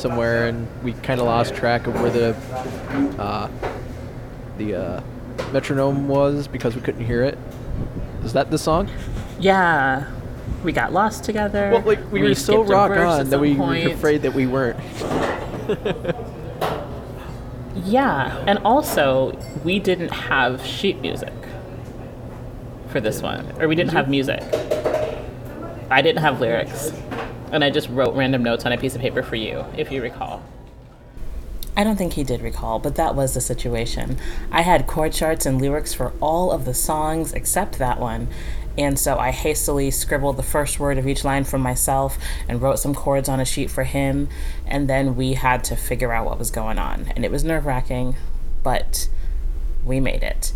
somewhere, 0.00 0.48
and 0.48 0.66
we 0.82 0.92
kind 0.94 1.20
of 1.20 1.26
lost 1.26 1.54
track 1.54 1.86
of 1.86 1.94
where 2.00 2.10
the 2.10 2.36
uh, 3.20 3.48
the 4.56 4.74
uh, 4.74 5.00
metronome 5.52 6.08
was 6.08 6.48
because 6.48 6.74
we 6.74 6.80
couldn't 6.80 7.04
hear 7.04 7.22
it. 7.22 7.38
Is 8.24 8.32
that 8.32 8.50
the 8.50 8.58
song? 8.58 8.90
Yeah, 9.38 10.10
we 10.64 10.72
got 10.72 10.92
lost 10.92 11.24
together. 11.24 11.70
Well, 11.70 11.82
like 11.82 12.12
we, 12.12 12.22
were 12.22 12.34
so 12.34 12.62
rock 12.62 12.90
on 12.90 12.96
that 12.96 13.30
some 13.30 13.40
we 13.40 13.54
point. 13.54 13.84
were 13.84 13.92
afraid 13.92 14.22
that 14.22 14.34
we 14.34 14.46
weren't. 14.46 14.78
Yeah, 17.84 18.44
and 18.46 18.58
also 18.60 19.38
we 19.64 19.78
didn't 19.78 20.10
have 20.10 20.64
sheet 20.64 21.00
music 21.00 21.32
for 22.88 23.00
this 23.00 23.22
one, 23.22 23.52
or 23.60 23.68
we 23.68 23.74
didn't 23.74 23.90
mm-hmm. 23.90 23.96
have 23.96 24.08
music. 24.08 24.42
I 25.90 26.02
didn't 26.02 26.20
have 26.20 26.40
lyrics, 26.40 26.92
and 27.52 27.64
I 27.64 27.70
just 27.70 27.88
wrote 27.88 28.14
random 28.14 28.42
notes 28.42 28.66
on 28.66 28.72
a 28.72 28.78
piece 28.78 28.94
of 28.94 29.00
paper 29.00 29.22
for 29.22 29.36
you, 29.36 29.64
if 29.76 29.90
you 29.90 30.02
recall. 30.02 30.42
I 31.76 31.84
don't 31.84 31.96
think 31.96 32.14
he 32.14 32.24
did 32.24 32.40
recall, 32.40 32.80
but 32.80 32.96
that 32.96 33.14
was 33.14 33.34
the 33.34 33.40
situation. 33.40 34.18
I 34.50 34.62
had 34.62 34.88
chord 34.88 35.12
charts 35.12 35.46
and 35.46 35.60
lyrics 35.60 35.94
for 35.94 36.12
all 36.20 36.50
of 36.50 36.64
the 36.64 36.74
songs 36.74 37.32
except 37.32 37.78
that 37.78 38.00
one, 38.00 38.26
and 38.78 38.98
so 38.98 39.18
I 39.18 39.32
hastily 39.32 39.90
scribbled 39.90 40.36
the 40.36 40.42
first 40.42 40.78
word 40.78 40.96
of 40.98 41.06
each 41.08 41.24
line 41.24 41.42
for 41.42 41.58
myself 41.58 42.16
and 42.48 42.62
wrote 42.62 42.78
some 42.78 42.94
chords 42.94 43.28
on 43.28 43.40
a 43.40 43.44
sheet 43.44 43.70
for 43.70 43.82
him, 43.82 44.28
and 44.64 44.88
then 44.88 45.16
we 45.16 45.34
had 45.34 45.64
to 45.64 45.76
figure 45.76 46.12
out 46.12 46.24
what 46.24 46.38
was 46.38 46.52
going 46.52 46.78
on. 46.78 47.12
And 47.16 47.24
it 47.24 47.32
was 47.32 47.42
nerve 47.42 47.66
wracking, 47.66 48.14
but 48.62 49.08
we 49.84 49.98
made 49.98 50.22
it. 50.22 50.52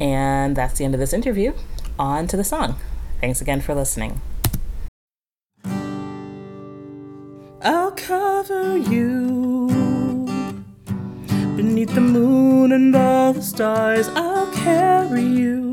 And 0.00 0.56
that's 0.56 0.78
the 0.78 0.84
end 0.84 0.94
of 0.94 1.00
this 1.00 1.12
interview. 1.12 1.52
On 1.98 2.26
to 2.26 2.36
the 2.36 2.44
song. 2.44 2.76
Thanks 3.20 3.40
again 3.40 3.60
for 3.60 3.74
listening. 3.74 4.22
I'll 7.60 7.90
cover 7.90 8.78
you 8.78 9.68
beneath 11.56 11.92
the 11.94 12.00
moon 12.00 12.70
and 12.72 12.94
all 12.94 13.32
the 13.32 13.42
stars. 13.42 14.08
I'll 14.14 14.50
carry 14.52 15.24
you, 15.24 15.67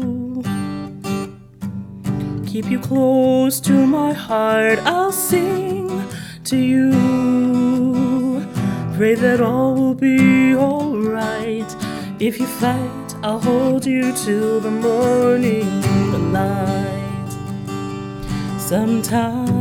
keep 2.55 2.71
you 2.71 2.79
close 2.79 3.59
to 3.59 3.85
my 3.85 4.13
heart. 4.13 4.79
I'll 4.85 5.11
sing 5.11 6.07
to 6.45 6.55
you, 6.55 6.89
pray 8.95 9.15
that 9.15 9.41
all 9.41 9.75
will 9.75 9.93
be 9.93 10.55
alright. 10.55 11.69
If 12.17 12.39
you 12.39 12.45
fight, 12.45 13.15
I'll 13.23 13.41
hold 13.41 13.85
you 13.85 14.13
till 14.13 14.61
the 14.61 14.71
morning 14.71 15.81
light. 16.31 17.29
Sometimes 18.57 19.59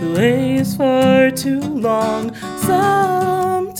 the 0.00 0.14
way 0.16 0.54
is 0.54 0.74
far 0.74 1.30
too 1.30 1.60
long. 1.60 2.34
Sometimes 2.70 3.76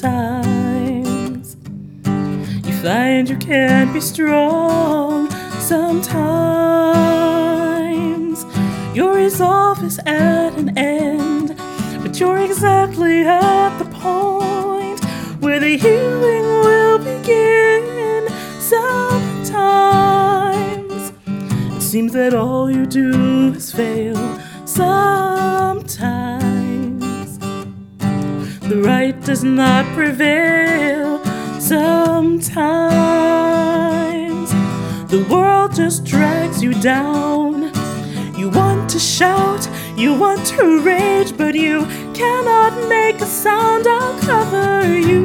you 2.66 2.72
find 2.82 3.30
you 3.30 3.38
can't 3.38 3.94
be 3.94 4.00
strong. 4.02 5.39
Sometimes 5.70 6.18
your 8.92 9.14
resolve 9.14 9.84
is 9.84 10.00
at 10.00 10.52
an 10.58 10.76
end, 10.76 11.56
but 12.02 12.18
you're 12.18 12.38
exactly 12.38 13.22
at 13.22 13.78
the 13.78 13.84
point 13.84 14.98
where 15.40 15.60
the 15.60 15.76
healing 15.76 16.42
will 16.66 16.98
begin. 16.98 18.28
Sometimes 18.58 19.52
it 21.76 21.82
seems 21.82 22.14
that 22.14 22.34
all 22.34 22.68
you 22.68 22.84
do 22.84 23.52
is 23.54 23.70
fail. 23.70 24.16
Sometimes 24.64 25.78
the 28.68 28.82
right 28.84 29.14
does 29.24 29.44
not 29.44 29.86
prevail. 29.94 31.24
Sometimes 31.60 33.20
the 35.10 35.26
world 35.28 35.74
just 35.74 36.04
drags 36.04 36.62
you 36.62 36.72
down. 36.74 37.72
You 38.38 38.48
want 38.48 38.88
to 38.90 38.98
shout, 38.98 39.68
you 39.96 40.14
want 40.14 40.46
to 40.46 40.80
rage, 40.82 41.36
but 41.36 41.54
you 41.54 41.84
cannot 42.14 42.88
make 42.88 43.20
a 43.20 43.26
sound. 43.26 43.86
I'll 43.86 44.18
cover 44.20 44.86
you 44.86 45.22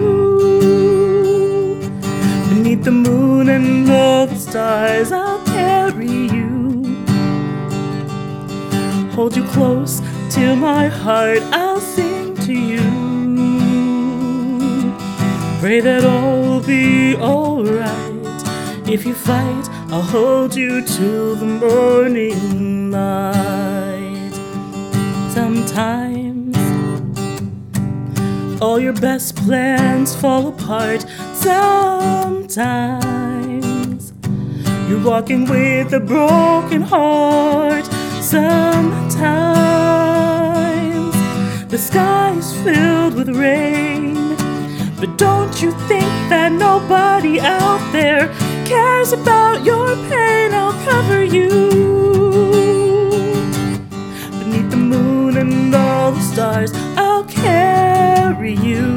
beneath 2.49 2.83
the 2.83 2.91
moon 2.91 3.49
and 3.49 3.89
all 3.89 4.27
the 4.27 4.35
stars. 4.35 5.11
I'll 5.11 5.43
carry 5.45 6.07
you 6.07 6.35
hold 9.15 9.37
you 9.37 9.45
close 9.45 10.01
to 10.29 10.55
my 10.57 10.87
heart. 10.87 11.41
I'll 11.53 11.79
sing 11.79 12.35
to 12.47 12.53
you. 12.53 12.81
Pray 15.61 15.79
that 15.79 16.03
all 16.03 16.41
will 16.41 16.59
be 16.59 17.15
alright. 17.15 18.13
If 18.87 19.05
you 19.05 19.13
fight, 19.13 19.69
I'll 19.95 20.01
hold 20.01 20.53
you 20.57 20.81
till 20.81 21.35
the 21.37 21.45
morning 21.45 22.91
light. 22.91 24.33
Sometimes 25.29 26.57
all 28.61 28.77
your 28.77 28.91
best 28.91 29.37
plans 29.37 30.13
fall 30.13 30.49
apart 30.49 31.05
sometimes. 31.33 32.11
You're 34.89 35.01
walking 35.01 35.45
with 35.45 35.93
a 35.93 36.01
broken 36.01 36.81
heart 36.81 37.85
sometimes. 38.19 38.65
The 41.71 41.77
sky 41.77 42.33
is 42.33 42.53
filled 42.65 43.13
with 43.13 43.29
rain, 43.29 44.35
but 44.99 45.17
don't 45.17 45.61
you 45.61 45.71
think 45.87 46.11
that 46.27 46.51
nobody 46.51 47.39
out 47.39 47.79
there 47.93 48.29
cares 48.65 49.13
about 49.13 49.63
your 49.63 49.95
pain? 50.09 50.53
I'll 50.53 50.73
cover 50.85 51.23
you 51.23 51.49
beneath 54.39 54.69
the 54.71 54.77
moon 54.77 55.37
and 55.37 55.73
all 55.73 56.11
the 56.11 56.21
stars. 56.21 56.71
I'll 56.97 57.25
carry 57.25 58.55
you, 58.55 58.95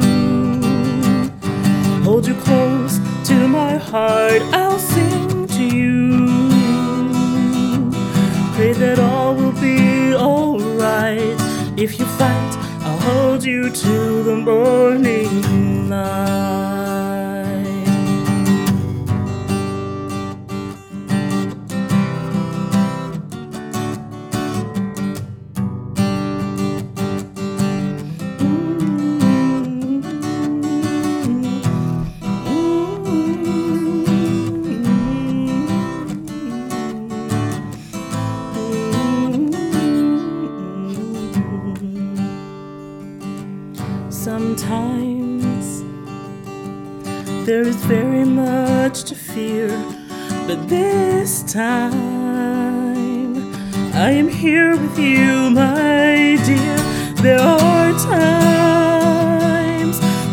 hold 2.03 2.27
you 2.27 2.33
close 2.35 2.99
to 3.29 3.47
my 3.47 3.77
heart. 3.77 4.41
I'll 4.53 4.79
sing 4.79 5.47
to 5.47 5.63
you. 5.63 6.27
Pray 8.55 8.73
that 8.73 8.99
all 8.99 9.35
will 9.35 9.57
be 9.61 10.13
alright. 10.15 11.37
If 11.77 11.99
you 11.99 12.05
fight, 12.05 12.53
I'll 12.81 12.99
hold 12.99 13.43
you 13.43 13.69
to 13.69 14.23
the 14.23 14.35
morning 14.35 15.89
light. 15.89 16.78
Time 51.53 51.95
I 53.95 54.11
am 54.11 54.27
here 54.29 54.77
with 54.77 54.99
you, 54.99 55.49
my 55.49 56.37
dear. 56.45 56.77
There 57.23 57.39
are 57.39 57.91
times 57.97 59.19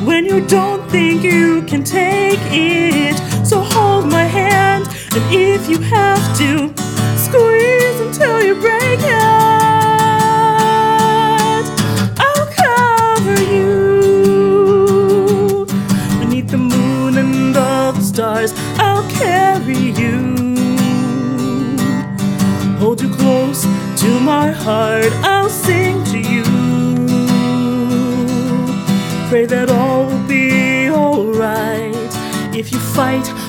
when 0.06 0.26
you 0.26 0.46
don't 0.46 0.86
think 0.90 1.22
you 1.22 1.62
can 1.62 1.82
take 1.82 2.38
it, 2.52 3.16
so 3.46 3.60
hold 3.60 4.10
my 4.12 4.24
hand, 4.24 4.86
and 5.14 5.24
if 5.34 5.70
you 5.70 5.78
have 5.78 6.36
to, 6.38 6.75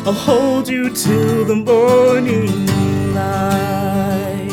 I'll 0.07 0.13
hold 0.13 0.69
you 0.69 0.89
till 0.89 1.43
the 1.43 1.53
morning 1.53 2.65
light. 3.13 4.47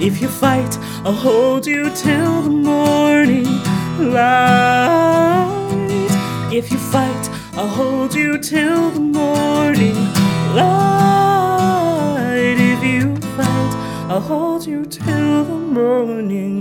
If 0.00 0.22
you 0.22 0.28
fight, 0.28 0.78
I'll 1.04 1.12
hold 1.12 1.66
you 1.66 1.94
till 1.94 2.40
the 2.40 2.48
morning 2.48 3.44
light. 3.98 5.50
If 6.50 6.72
you 6.72 6.78
fight, 6.78 7.28
I'll 7.52 7.68
hold 7.68 8.14
you 8.14 8.38
till 8.38 8.92
the 8.92 9.00
morning 9.00 9.94
light. 10.54 12.56
If 12.56 12.82
you 12.82 13.14
fight, 13.36 13.74
I'll 14.08 14.22
hold 14.22 14.66
you 14.66 14.86
till 14.86 15.44
the 15.44 15.52
morning. 15.52 16.55